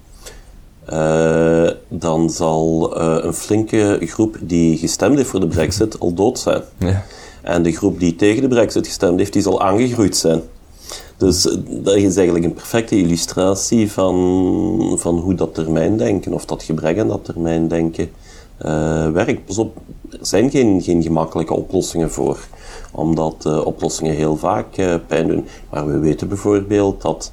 dan 1.87 2.29
zal 2.29 2.97
een 2.99 3.33
flinke 3.33 3.99
groep 4.01 4.37
die 4.41 4.77
gestemd 4.77 5.17
heeft 5.17 5.29
voor 5.29 5.39
de 5.39 5.47
brexit 5.47 5.99
al 5.99 6.13
dood 6.13 6.39
zijn. 6.39 6.61
Ja. 6.77 7.03
En 7.41 7.63
de 7.63 7.71
groep 7.71 7.99
die 7.99 8.15
tegen 8.15 8.41
de 8.41 8.47
brexit 8.47 8.87
gestemd 8.87 9.19
heeft, 9.19 9.33
die 9.33 9.41
zal 9.41 9.61
aangegroeid 9.61 10.17
zijn. 10.17 10.41
Dus 11.17 11.47
eh, 11.47 11.57
dat 11.67 11.95
is 11.95 12.15
eigenlijk 12.15 12.45
een 12.45 12.53
perfecte 12.53 12.97
illustratie 12.97 13.91
van, 13.91 14.95
van 14.99 15.17
hoe 15.17 15.33
dat 15.35 15.53
termijndenken, 15.53 16.33
of 16.33 16.45
dat 16.45 16.63
gebrek 16.63 16.99
aan 16.99 17.07
dat 17.07 17.25
termijndenken, 17.25 18.09
uh, 18.65 19.11
werkt. 19.11 19.45
Pas 19.45 19.57
op, 19.57 19.77
er 20.11 20.17
zijn 20.21 20.49
geen, 20.49 20.81
geen 20.81 21.01
gemakkelijke 21.01 21.53
oplossingen 21.53 22.11
voor, 22.11 22.47
omdat 22.91 23.43
uh, 23.47 23.65
oplossingen 23.65 24.15
heel 24.15 24.37
vaak 24.37 24.67
pijn 25.07 25.27
doen. 25.27 25.45
Maar 25.69 25.87
we 25.87 25.99
weten 25.99 26.27
bijvoorbeeld 26.27 27.01
dat 27.01 27.31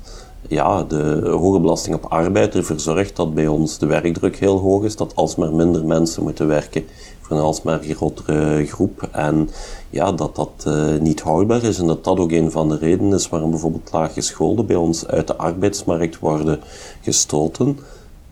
ja, 0.48 0.82
de 0.82 1.28
hoge 1.30 1.60
belasting 1.60 1.96
op 1.96 2.04
arbeid 2.08 2.54
ervoor 2.54 2.80
zorgt 2.80 3.16
dat 3.16 3.34
bij 3.34 3.46
ons 3.46 3.78
de 3.78 3.86
werkdruk 3.86 4.36
heel 4.36 4.58
hoog 4.58 4.84
is, 4.84 4.96
dat 4.96 5.16
alsmaar 5.16 5.52
minder 5.52 5.84
mensen 5.84 6.22
moeten 6.22 6.46
werken 6.46 6.84
voor 7.24 7.36
een 7.36 7.42
alsmaar 7.42 7.82
grotere 7.82 8.66
groep. 8.66 9.08
En 9.12 9.50
ja, 9.90 10.12
dat 10.12 10.36
dat 10.36 10.64
uh, 10.66 10.98
niet 11.00 11.20
houdbaar 11.20 11.62
is 11.62 11.78
en 11.78 11.86
dat 11.86 12.04
dat 12.04 12.18
ook 12.18 12.30
een 12.30 12.50
van 12.50 12.68
de 12.68 12.78
redenen 12.78 13.18
is 13.18 13.28
waarom 13.28 13.50
bijvoorbeeld 13.50 13.92
laaggescholden 13.92 14.66
bij 14.66 14.76
ons 14.76 15.06
uit 15.06 15.26
de 15.26 15.36
arbeidsmarkt 15.36 16.18
worden 16.18 16.60
gestoten. 17.02 17.78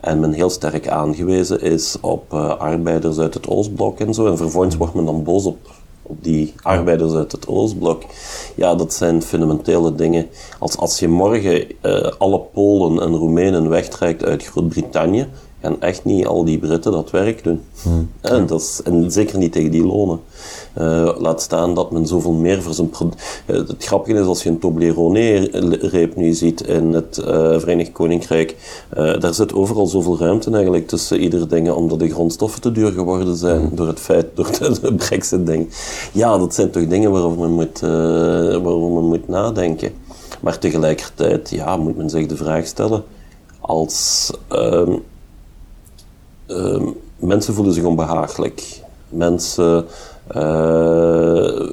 En 0.00 0.20
men 0.20 0.32
heel 0.32 0.50
sterk 0.50 0.88
aangewezen 0.88 1.60
is 1.60 1.96
op 2.00 2.32
uh, 2.32 2.56
arbeiders 2.56 3.18
uit 3.18 3.34
het 3.34 3.48
Oostblok 3.48 4.00
en 4.00 4.14
zo. 4.14 4.26
En 4.26 4.36
vervolgens 4.36 4.76
wordt 4.76 4.94
men 4.94 5.04
dan 5.04 5.22
boos 5.22 5.44
op, 5.44 5.70
op 6.02 6.24
die 6.24 6.54
arbeiders 6.62 7.12
uit 7.12 7.32
het 7.32 7.48
Oostblok. 7.48 8.02
Ja, 8.54 8.74
dat 8.74 8.94
zijn 8.94 9.22
fundamentele 9.22 9.94
dingen. 9.94 10.26
Als, 10.58 10.76
als 10.76 10.98
je 10.98 11.08
morgen 11.08 11.66
uh, 11.82 12.10
alle 12.18 12.40
Polen 12.52 13.02
en 13.02 13.14
Roemenen 13.14 13.68
wegtrekt 13.68 14.24
uit 14.24 14.44
Groot-Brittannië, 14.44 15.28
gaan 15.62 15.80
echt 15.80 16.04
niet 16.04 16.26
al 16.26 16.44
die 16.44 16.58
Britten 16.58 16.92
dat 16.92 17.10
werk 17.10 17.44
doen. 17.44 17.60
Hmm. 17.82 18.10
En, 18.20 18.46
dat 18.46 18.60
is, 18.60 18.80
en 18.84 19.10
zeker 19.10 19.38
niet 19.38 19.52
tegen 19.52 19.70
die 19.70 19.86
lonen. 19.86 20.20
Uh, 20.78 21.10
laat 21.18 21.42
staan 21.42 21.74
dat 21.74 21.90
men 21.90 22.06
zoveel 22.06 22.32
meer 22.32 22.62
voor 22.62 22.74
zijn 22.74 22.88
product... 22.88 23.42
Uh, 23.46 23.56
het 23.56 23.84
grappige 23.84 24.18
is, 24.18 24.26
als 24.26 24.42
je 24.42 24.48
een 24.48 24.58
Toblerone-reep 24.58 26.16
nu 26.16 26.32
ziet 26.32 26.60
in 26.60 26.92
het 26.92 27.18
uh, 27.18 27.26
Verenigd 27.58 27.92
Koninkrijk, 27.92 28.56
daar 28.94 29.34
zit 29.34 29.54
overal 29.54 29.86
zoveel 29.86 30.18
ruimte 30.18 30.50
eigenlijk 30.50 30.88
tussen 30.88 31.20
ieder 31.20 31.48
ding, 31.48 31.70
omdat 31.70 31.98
de 31.98 32.10
grondstoffen 32.10 32.60
te 32.60 32.72
duur 32.72 32.92
geworden 32.92 33.36
zijn 33.36 33.60
hmm. 33.60 33.76
door 33.76 33.86
het 33.86 34.00
feit, 34.00 34.26
door 34.36 34.50
de, 34.80 34.94
brexit-ding. 34.94 35.68
Ja, 36.12 36.38
dat 36.38 36.54
zijn 36.54 36.70
toch 36.70 36.86
dingen 36.86 37.10
waarover 37.10 37.38
men 37.38 37.50
moet, 37.50 37.80
waarover 37.80 38.90
men 38.90 39.08
moet 39.08 39.28
nadenken. 39.28 39.92
Maar 40.40 40.58
tegelijkertijd, 40.58 41.50
ja, 41.50 41.76
moet 41.76 41.96
men 41.96 42.10
zich 42.10 42.26
de 42.26 42.36
vraag 42.36 42.66
stellen, 42.66 43.04
als... 43.60 44.30
Ehm, 44.48 44.92
Ehm, 46.56 46.86
mensen 47.16 47.54
voelen 47.54 47.74
zich 47.74 47.84
onbehagelijk. 47.84 48.80
Mensen 49.08 49.86
uh, 50.36 51.70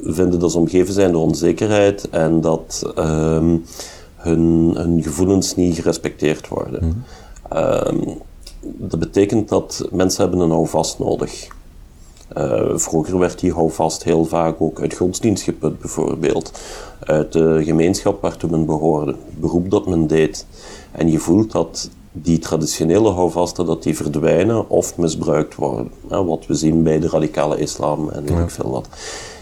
vinden 0.00 0.40
dat 0.40 0.50
ze 0.50 0.58
omgeven 0.58 0.94
zijn 0.94 1.12
door 1.12 1.22
onzekerheid 1.22 2.08
en 2.10 2.40
dat 2.40 2.92
ehm, 2.94 3.56
hun, 4.16 4.72
hun 4.74 5.02
gevoelens 5.02 5.56
niet 5.56 5.74
gerespecteerd 5.74 6.48
worden. 6.48 7.04
Ehm, 7.48 7.98
dat 8.60 8.98
betekent 8.98 9.48
dat 9.48 9.88
mensen 9.90 10.22
hebben 10.22 10.40
een 10.40 10.50
houvast 10.50 10.98
nodig. 10.98 11.48
Uh, 12.36 12.70
vroeger 12.74 13.18
werd 13.18 13.40
die 13.40 13.52
houvast 13.52 14.04
heel 14.04 14.24
vaak 14.24 14.60
ook 14.60 14.80
uit 14.80 14.94
godsdienst 14.94 15.42
geput, 15.42 15.78
bijvoorbeeld. 15.78 16.60
Uit 17.00 17.32
de 17.32 17.60
gemeenschap 17.64 18.22
waartoe 18.22 18.50
men 18.50 18.66
behoorde, 18.66 19.10
het 19.10 19.40
beroep 19.40 19.70
dat 19.70 19.86
men 19.86 20.06
deed. 20.06 20.46
En 20.92 21.10
je 21.10 21.18
voelt 21.18 21.52
dat 21.52 21.90
die 22.12 22.38
traditionele 22.38 23.10
houvasten 23.10 23.66
dat 23.66 23.82
die 23.82 23.96
verdwijnen 23.96 24.68
of 24.68 24.96
misbruikt 24.96 25.54
worden. 25.54 25.90
wat 26.08 26.46
we 26.46 26.54
zien 26.54 26.82
bij 26.82 27.00
de 27.00 27.08
radicale 27.08 27.58
islam 27.58 28.08
en 28.08 28.24
weet 28.24 28.38
ik 28.38 28.50
veel 28.50 28.70
wat. 28.70 28.88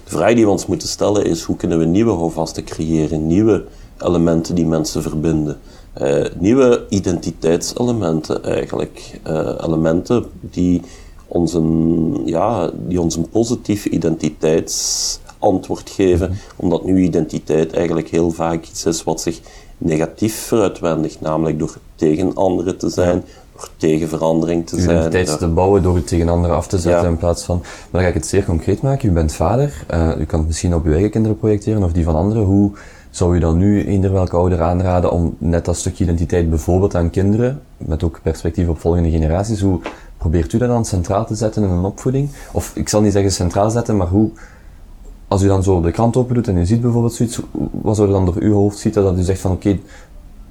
De 0.04 0.10
vraag 0.10 0.34
die 0.34 0.44
we 0.44 0.50
ons 0.50 0.66
moeten 0.66 0.88
stellen 0.88 1.24
is 1.24 1.42
hoe 1.42 1.56
kunnen 1.56 1.78
we 1.78 1.84
nieuwe 1.84 2.12
houvasten 2.12 2.64
creëren, 2.64 3.26
nieuwe 3.26 3.64
elementen 3.98 4.54
die 4.54 4.66
mensen 4.66 5.02
verbinden. 5.02 5.58
Uh, 6.02 6.24
nieuwe 6.38 6.86
identiteitselementen 6.88 8.44
eigenlijk. 8.44 9.20
Uh, 9.26 9.54
elementen 9.60 10.24
die 10.40 10.82
ons 11.26 11.54
een, 11.54 12.22
ja, 12.24 12.70
die 12.86 13.00
ons 13.00 13.16
een 13.16 13.28
positief 13.28 13.84
identiteitsantwoord 13.84 15.90
geven, 15.90 16.28
mhm. 16.28 16.38
omdat 16.56 16.84
nu 16.84 17.02
identiteit 17.02 17.72
eigenlijk 17.72 18.08
heel 18.08 18.30
vaak 18.30 18.66
iets 18.66 18.86
is 18.86 19.04
wat 19.04 19.20
zich 19.20 19.40
negatief 19.78 20.34
veruitwendigt, 20.34 21.20
namelijk 21.20 21.58
door 21.58 21.76
tegen 22.00 22.34
anderen 22.34 22.78
te 22.78 22.88
zijn, 22.88 23.24
door 23.52 23.68
tegen 23.76 24.08
verandering 24.08 24.66
te 24.66 24.80
zijn. 24.80 24.96
Identiteit 24.96 25.38
te 25.38 25.48
bouwen 25.48 25.82
door 25.82 25.94
het 25.94 26.06
tegen 26.06 26.28
anderen 26.28 26.56
af 26.56 26.66
te 26.66 26.78
zetten 26.78 27.08
in 27.08 27.16
plaats 27.16 27.44
van... 27.44 27.58
Maar 27.58 27.88
dan 27.90 28.00
ga 28.00 28.08
ik 28.08 28.14
het 28.14 28.26
zeer 28.26 28.44
concreet 28.44 28.82
maken. 28.82 29.08
U 29.08 29.12
bent 29.12 29.32
vader, 29.32 29.84
uh, 29.90 30.10
u 30.18 30.24
kan 30.24 30.38
het 30.38 30.48
misschien 30.48 30.74
op 30.74 30.84
uw 30.84 30.92
eigen 30.92 31.10
kinderen 31.10 31.38
projecteren 31.38 31.82
of 31.82 31.92
die 31.92 32.04
van 32.04 32.14
anderen. 32.14 32.42
Hoe 32.42 32.72
zou 33.10 33.36
u 33.36 33.38
dan 33.38 33.58
nu 33.58 33.86
eender 33.86 34.12
welke 34.12 34.36
ouder 34.36 34.62
aanraden 34.62 35.12
om 35.12 35.36
net 35.38 35.64
dat 35.64 35.76
stukje 35.76 36.04
identiteit 36.04 36.50
bijvoorbeeld 36.50 36.94
aan 36.94 37.10
kinderen, 37.10 37.60
met 37.76 38.04
ook 38.04 38.20
perspectief 38.22 38.68
op 38.68 38.80
volgende 38.80 39.10
generaties, 39.10 39.60
hoe 39.60 39.80
probeert 40.18 40.52
u 40.52 40.58
dat 40.58 40.68
dan 40.68 40.84
centraal 40.84 41.26
te 41.26 41.34
zetten 41.34 41.62
in 41.62 41.70
een 41.70 41.84
opvoeding? 41.84 42.30
Of 42.52 42.72
ik 42.74 42.88
zal 42.88 43.00
niet 43.00 43.12
zeggen 43.12 43.32
centraal 43.32 43.70
zetten, 43.70 43.96
maar 43.96 44.06
hoe, 44.06 44.30
als 45.28 45.42
u 45.42 45.46
dan 45.46 45.62
zo 45.62 45.80
de 45.80 45.90
krant 45.90 46.16
open 46.16 46.34
doet 46.34 46.48
en 46.48 46.56
u 46.56 46.66
ziet 46.66 46.80
bijvoorbeeld 46.80 47.14
zoiets, 47.14 47.40
wat 47.70 47.96
zou 47.96 48.08
er 48.08 48.14
dan 48.14 48.24
door 48.24 48.36
uw 48.38 48.54
hoofd 48.54 48.78
zitten 48.78 49.02
dat 49.02 49.18
u 49.18 49.22
zegt 49.22 49.40
van 49.40 49.52
oké, 49.52 49.78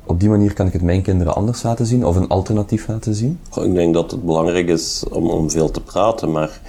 op 0.10 0.19
die 0.19 0.30
manier 0.30 0.54
kan 0.54 0.67
ik 0.67 0.74
het 0.74 0.82
mijn 0.82 1.02
kinderen 1.02 1.36
anders 1.36 1.63
laten 1.63 1.86
zien 1.86 2.06
of 2.06 2.15
een 2.15 2.28
alternatief 2.28 2.88
laten 2.88 3.13
zien? 3.13 3.39
Ik 3.63 3.74
denk 3.74 3.93
dat 3.93 4.12
het 4.12 4.24
belangrijk 4.24 4.67
is 4.67 5.04
om, 5.12 5.30
om 5.30 5.50
veel 5.50 5.72
te 5.72 5.82
praten, 5.82 6.32
maar, 6.32 6.62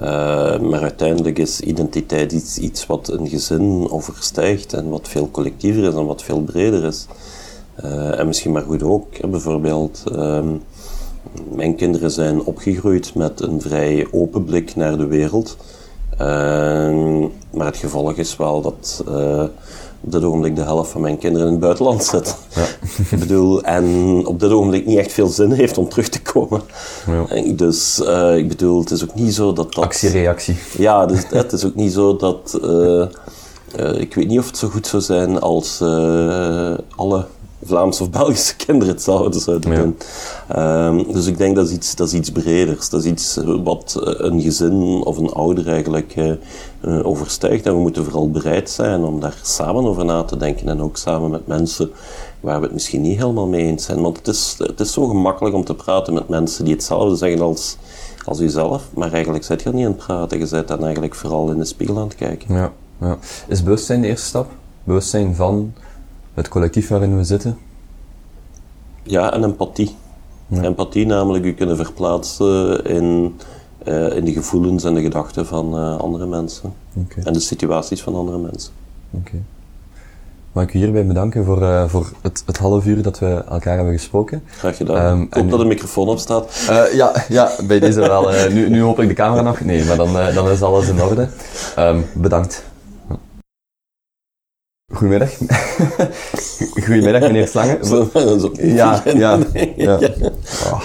uh, 0.00 0.58
maar 0.58 0.80
uiteindelijk 0.82 1.38
is 1.38 1.60
identiteit 1.60 2.32
iets, 2.56 2.86
wat 2.86 3.08
een 3.08 3.28
gezin 3.28 3.90
overstijgt 3.90 4.72
en 4.72 4.88
wat 4.88 5.08
veel 5.08 5.30
collectiever 5.30 5.84
is 5.84 5.94
en 5.94 6.06
wat 6.06 6.22
veel 6.22 6.40
breder 6.40 6.84
is. 6.84 7.06
Uh, 7.84 8.18
en 8.18 8.26
misschien 8.26 8.52
maar 8.52 8.62
goed 8.62 8.82
ook, 8.82 9.30
bijvoorbeeld. 9.30 10.04
Uh, 10.12 10.44
mijn 11.54 11.74
kinderen 11.76 12.10
zijn 12.10 12.42
opgegroeid 12.44 13.14
met 13.14 13.40
een 13.40 13.60
vrij 13.60 14.06
open 14.10 14.44
blik 14.44 14.76
naar 14.76 14.96
de 14.96 15.06
wereld. 15.06 15.56
Uh, 16.12 16.18
maar 17.50 17.66
het 17.66 17.76
gevolg 17.76 18.16
is 18.16 18.36
wel 18.36 18.60
dat 18.60 19.04
uh, 19.08 19.44
op 20.00 20.12
dit 20.12 20.24
ogenblik 20.24 20.56
de 20.56 20.62
helft 20.62 20.90
van 20.90 21.00
mijn 21.00 21.18
kinderen 21.18 21.46
in 21.46 21.52
het 21.52 21.62
buitenland 21.62 22.04
zit. 22.04 22.36
Ja. 22.54 22.64
ik 23.10 23.18
bedoel, 23.18 23.62
en 23.62 23.86
op 24.26 24.40
dit 24.40 24.50
ogenblik 24.50 24.86
niet 24.86 24.98
echt 24.98 25.12
veel 25.12 25.26
zin 25.26 25.50
heeft 25.50 25.78
om 25.78 25.88
terug 25.88 26.08
te 26.08 26.22
komen. 26.22 26.60
Ja. 27.06 27.52
Dus 27.52 28.00
uh, 28.04 28.36
ik 28.36 28.48
bedoel, 28.48 28.80
het 28.80 28.90
is 28.90 29.02
ook 29.02 29.14
niet 29.14 29.34
zo 29.34 29.52
dat 29.52 29.74
dat... 29.74 29.84
Actie-reactie. 29.84 30.56
Ja, 30.78 31.06
dus, 31.06 31.22
het 31.30 31.52
is 31.52 31.64
ook 31.64 31.74
niet 31.74 31.92
zo 31.92 32.16
dat... 32.16 32.60
ik 33.98 34.14
weet 34.14 34.28
niet 34.28 34.38
of 34.38 34.46
het 34.46 34.58
zo 34.58 34.68
goed 34.68 34.86
zou 34.86 35.02
zijn 35.02 35.40
als 35.40 35.80
alle 36.96 37.26
Vlaamse 37.64 38.02
of 38.02 38.10
Belgische 38.10 38.56
kinderen 38.66 38.94
het 38.94 39.02
zouden, 39.02 39.40
zouden 39.40 39.74
doen. 39.74 39.96
Um, 40.58 41.12
dus 41.12 41.26
ik 41.26 41.38
denk 41.38 41.56
dat 41.56 41.68
is, 41.68 41.72
iets, 41.72 41.94
dat 41.94 42.06
is 42.06 42.12
iets 42.12 42.30
breders. 42.30 42.88
Dat 42.88 43.04
is 43.04 43.10
iets 43.10 43.36
eh, 43.36 43.54
wat 43.64 44.00
eh, 44.04 44.14
een 44.16 44.40
gezin 44.40 45.02
of 45.04 45.16
een 45.16 45.32
ouder 45.32 45.68
eigenlijk 45.68 46.16
uh, 46.16 46.32
uh, 46.84 47.06
overstijgt. 47.06 47.66
En 47.66 47.74
we 47.74 47.80
moeten 47.80 48.04
vooral 48.04 48.30
bereid 48.30 48.70
zijn 48.70 49.04
om 49.04 49.20
daar 49.20 49.38
samen 49.42 49.84
over 49.84 50.04
na 50.04 50.22
te 50.22 50.36
denken. 50.36 50.68
En 50.68 50.82
ook 50.82 50.96
samen 50.96 51.30
met 51.30 51.46
mensen 51.46 51.90
waar 52.40 52.58
we 52.58 52.64
het 52.64 52.74
misschien 52.74 53.00
niet 53.00 53.18
helemaal 53.18 53.46
mee 53.46 53.64
eens 53.64 53.84
zijn. 53.84 54.00
Want 54.00 54.16
het 54.16 54.28
is, 54.28 54.54
het 54.58 54.80
is 54.80 54.92
zo 54.92 55.06
gemakkelijk 55.06 55.54
om 55.54 55.64
te 55.64 55.74
praten 55.74 56.14
met 56.14 56.28
mensen 56.28 56.64
die 56.64 56.74
hetzelfde 56.74 57.16
zeggen 57.16 57.40
als, 57.40 57.76
als 58.24 58.38
jezelf. 58.38 58.88
Maar 58.94 59.12
eigenlijk 59.12 59.44
zit 59.44 59.62
je 59.62 59.72
niet 59.72 59.86
aan 59.86 59.92
het 59.92 60.00
praten. 60.00 60.38
Je 60.38 60.46
zit 60.46 60.68
dan 60.68 60.82
eigenlijk 60.84 61.14
vooral 61.14 61.50
in 61.50 61.58
de 61.58 61.64
spiegel 61.64 61.96
aan 61.96 62.08
het 62.08 62.14
kijken. 62.14 62.54
Ja, 62.54 62.72
ja. 63.00 63.18
Is 63.48 63.62
bewustzijn 63.62 64.00
de 64.00 64.08
eerste 64.08 64.26
stap? 64.26 64.50
Bewustzijn 64.84 65.34
van 65.34 65.72
het 66.40 66.48
collectief 66.48 66.88
waarin 66.88 67.16
we 67.16 67.24
zitten? 67.24 67.58
Ja, 69.02 69.32
en 69.32 69.44
empathie. 69.44 69.96
Empathie 70.62 71.06
namelijk 71.06 71.44
u 71.44 71.52
kunnen 71.52 71.76
verplaatsen 71.76 72.84
in, 72.84 73.34
uh, 73.86 74.16
in 74.16 74.24
de 74.24 74.32
gevoelens 74.32 74.84
en 74.84 74.94
de 74.94 75.02
gedachten 75.02 75.46
van 75.46 75.78
uh, 75.78 75.96
andere 75.98 76.26
mensen. 76.26 76.72
Okay. 76.94 77.24
En 77.24 77.32
de 77.32 77.40
situaties 77.40 78.02
van 78.02 78.14
andere 78.14 78.38
mensen. 78.38 78.72
Oké. 79.10 79.28
Okay. 79.28 79.42
Mag 80.52 80.64
ik 80.64 80.74
u 80.74 80.78
hierbij 80.78 81.06
bedanken 81.06 81.44
voor, 81.44 81.62
uh, 81.62 81.88
voor 81.88 82.12
het, 82.20 82.42
het 82.46 82.58
half 82.58 82.86
uur 82.86 83.02
dat 83.02 83.18
we 83.18 83.44
elkaar 83.48 83.76
hebben 83.76 83.94
gesproken. 83.94 84.42
Graag 84.46 84.76
gedaan. 84.76 85.18
Um, 85.18 85.22
ik 85.22 85.34
hoop 85.34 85.50
dat 85.50 85.60
de 85.60 85.66
microfoon 85.66 86.08
op 86.08 86.18
staat. 86.18 86.70
ja, 86.92 87.12
ja, 87.28 87.50
bij 87.66 87.78
deze 87.78 88.00
wel. 88.00 88.30
nu, 88.50 88.68
nu 88.68 88.80
hoop 88.80 89.00
ik 89.00 89.08
de 89.08 89.14
camera 89.14 89.42
nog. 89.42 89.60
Nee, 89.60 89.84
maar 89.84 89.96
dan, 89.96 90.12
dan 90.34 90.48
is 90.48 90.62
alles 90.62 90.88
in 90.88 91.02
orde. 91.02 91.28
Um, 91.78 92.04
bedankt. 92.14 92.64
Goedemiddag. 94.92 95.30
Goedemiddag, 96.84 97.20
meneer 97.20 97.48
Slangen. 97.48 97.84
Zo, 97.84 98.10
zo 98.12 98.50
ja, 98.52 99.02
ja, 99.04 99.38
ja. 99.76 99.98
Oh, 100.72 100.82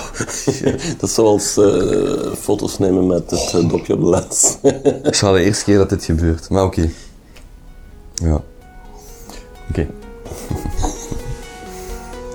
dat 1.00 1.10
is 1.10 1.14
zoals 1.14 1.58
uh, 1.58 2.34
foto's 2.40 2.78
nemen 2.78 3.08
met 3.08 3.32
het 3.32 3.54
uh, 3.56 3.70
dopje 3.70 3.94
op 3.94 4.00
de 4.00 4.10
lens. 4.10 4.58
Het 4.62 5.14
is 5.14 5.22
wel 5.22 5.34
de 5.34 5.44
eerste 5.44 5.64
keer 5.64 5.78
dat 5.78 5.90
dit 5.90 6.04
gebeurt, 6.04 6.50
maar 6.50 6.64
oké. 6.64 6.80
Okay. 6.80 6.94
Ja. 8.14 8.42
Oké. 9.70 9.88
Okay. 9.88 9.90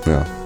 ja. 0.03 0.40